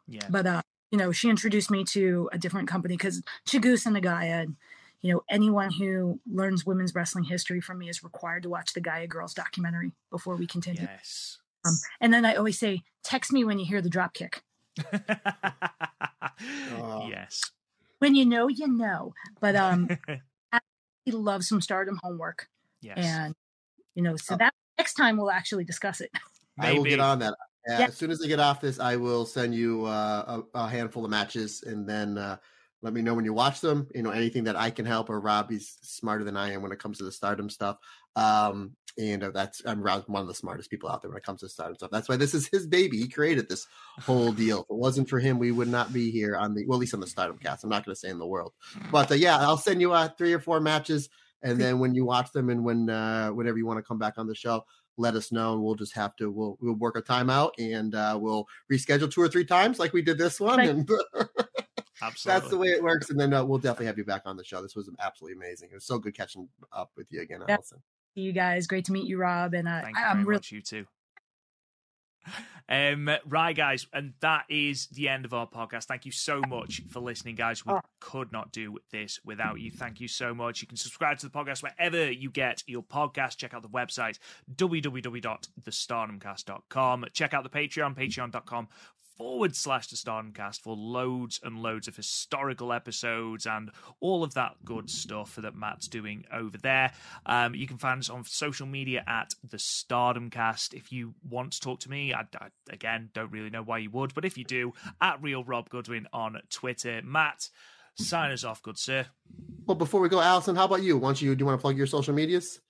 [0.07, 0.21] Yeah.
[0.29, 0.61] but uh
[0.91, 4.57] you know she introduced me to a different company because Chigusa Nagayo and
[5.01, 8.83] you know anyone who learns women's wrestling history from me is required to watch the
[8.83, 10.83] Gaia Girls documentary before we continue.
[10.83, 11.39] Yes.
[11.65, 14.43] Um, and then I always say, text me when you hear the drop kick.
[16.77, 17.07] Oh.
[17.09, 17.41] yes.
[18.01, 19.15] When you know, you know.
[19.41, 19.89] But um,
[21.05, 22.49] he loves some Stardom homework,
[22.85, 22.99] yes.
[22.99, 23.35] and
[23.95, 24.39] you know, so Oh.
[24.39, 26.11] that next time we'll actually discuss it.
[26.59, 27.35] I will get on that.
[27.67, 27.87] Yeah, Yeah.
[27.87, 31.05] As soon as I get off this, I will send you uh, a, a handful
[31.05, 32.37] of matches, and then uh,
[32.83, 33.89] let me know when you watch them.
[33.95, 36.79] You know, anything that I can help, or Robbie's smarter than I am when it
[36.79, 37.79] comes to the Stardom stuff.
[38.17, 41.41] Um, and uh, that's I'm one of the smartest people out there when it comes
[41.41, 41.91] to Stardom stuff.
[41.91, 42.99] That's why this is his baby.
[42.99, 43.67] He created this
[44.01, 44.61] whole deal.
[44.61, 46.95] If it wasn't for him, we would not be here on the well, at least
[46.95, 47.65] on the Stardom cast.
[47.65, 48.53] I'm not going to say in the world,
[48.93, 51.09] but uh, yeah, I'll send you uh, three or four matches,
[51.45, 54.15] and then when you watch them, and when uh, whenever you want to come back
[54.19, 54.65] on the show,
[54.97, 57.95] let us know, and we'll just have to we'll we'll work a time out, and
[57.95, 60.69] uh, we'll reschedule two or three times like we did this one, Right.
[60.71, 60.89] and
[62.03, 62.41] Absolutely.
[62.41, 63.11] that's the way it works.
[63.11, 64.61] And then uh, we'll definitely have you back on the show.
[64.63, 65.69] This was absolutely amazing.
[65.71, 67.55] It was so good catching up with you again, Yeah.
[67.55, 67.83] Allison.
[68.15, 70.37] See you guys, great to meet you, Rob, and uh, Thank I- very I'm really
[70.37, 70.87] much, you too.
[72.69, 75.85] Um, right, guys, and that is the end of our podcast.
[75.85, 77.67] Thank you so much for listening, guys.
[77.67, 77.81] We Oh.
[78.01, 79.71] could not do this without you.
[79.71, 80.63] Thank you so much.
[80.63, 83.37] You can subscribe to the podcast wherever you get your podcast.
[83.37, 84.19] Check out the website,
[84.55, 87.05] www.thestardomcast.com.
[87.13, 88.69] Check out the Patreon, patreon.com
[89.17, 93.71] forward slash the Stardomcast for loads and loads of historical episodes and
[94.01, 96.93] all of that good stuff that Matt's doing over there.
[97.27, 100.75] Um, you can find us on social media at the Stardomcast.
[100.75, 103.91] If you want to talk to me, I, I again don't really know why you
[103.91, 107.01] would, but if you do, at Real Rob Goodwin on Twitter.
[107.05, 107.49] Matt,
[107.97, 109.07] sign us off, good sir.
[109.67, 110.99] Well, before we go, Allison, how about you?
[110.99, 112.61] Once you do you want to plug your social medias?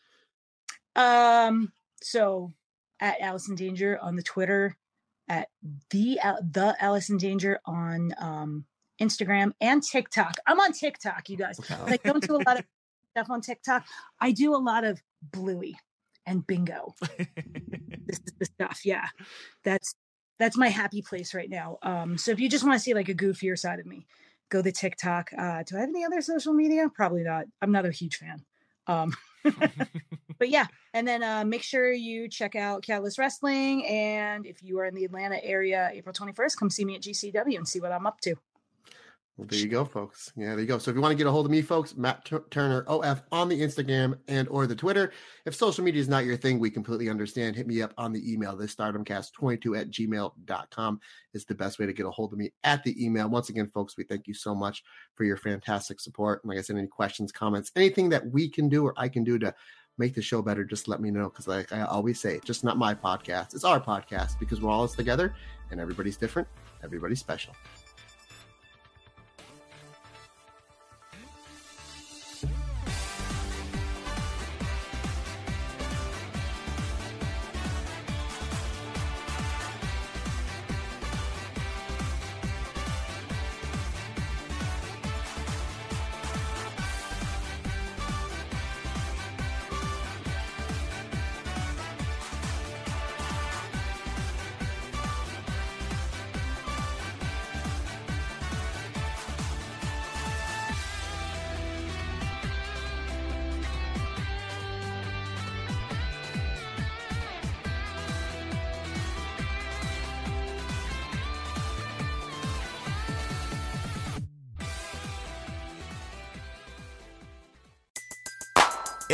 [0.96, 1.72] Um,
[2.02, 2.52] so
[3.00, 4.76] at Allison Danger on the Twitter,
[5.28, 5.48] at
[5.90, 6.18] the
[6.52, 8.64] the Allison Danger on um
[9.00, 10.36] Instagram and TikTok.
[10.46, 11.58] I'm on TikTok, you guys.
[11.70, 12.64] I don't do a lot of
[13.10, 13.84] stuff on TikTok.
[14.20, 15.76] I do a lot of Bluey
[16.26, 16.94] and Bingo.
[18.06, 18.80] This is the stuff.
[18.84, 19.08] Yeah,
[19.64, 19.94] that's
[20.38, 21.78] that's my happy place right now.
[21.82, 24.06] Um, so if you just want to see like a goofier side of me,
[24.50, 25.30] go to TikTok.
[25.36, 26.90] Uh, do I have any other social media?
[26.94, 27.46] Probably not.
[27.62, 28.44] I'm not a huge fan.
[28.86, 29.12] Um,
[30.38, 33.86] but yeah, and then uh, make sure you check out Catalyst Wrestling.
[33.86, 37.56] And if you are in the Atlanta area, April 21st, come see me at GCW
[37.56, 38.34] and see what I'm up to.
[39.36, 40.32] Well, there you go, folks.
[40.36, 40.78] Yeah, there you go.
[40.78, 43.20] So if you want to get a hold of me, folks, Matt Tur- Turner OF
[43.32, 45.10] on the Instagram and or the Twitter.
[45.44, 47.56] If social media is not your thing, we completely understand.
[47.56, 48.56] Hit me up on the email.
[48.56, 51.00] This stardomcast22 at gmail.com
[51.32, 53.28] is the best way to get a hold of me at the email.
[53.28, 54.84] Once again, folks, we thank you so much
[55.16, 56.44] for your fantastic support.
[56.44, 59.24] And like I said, any questions, comments, anything that we can do or I can
[59.24, 59.52] do to
[59.98, 61.24] make the show better, just let me know.
[61.24, 63.52] Because like I always say, it's just not my podcast.
[63.54, 65.34] It's our podcast because we're all together
[65.72, 66.46] and everybody's different.
[66.84, 67.52] Everybody's special.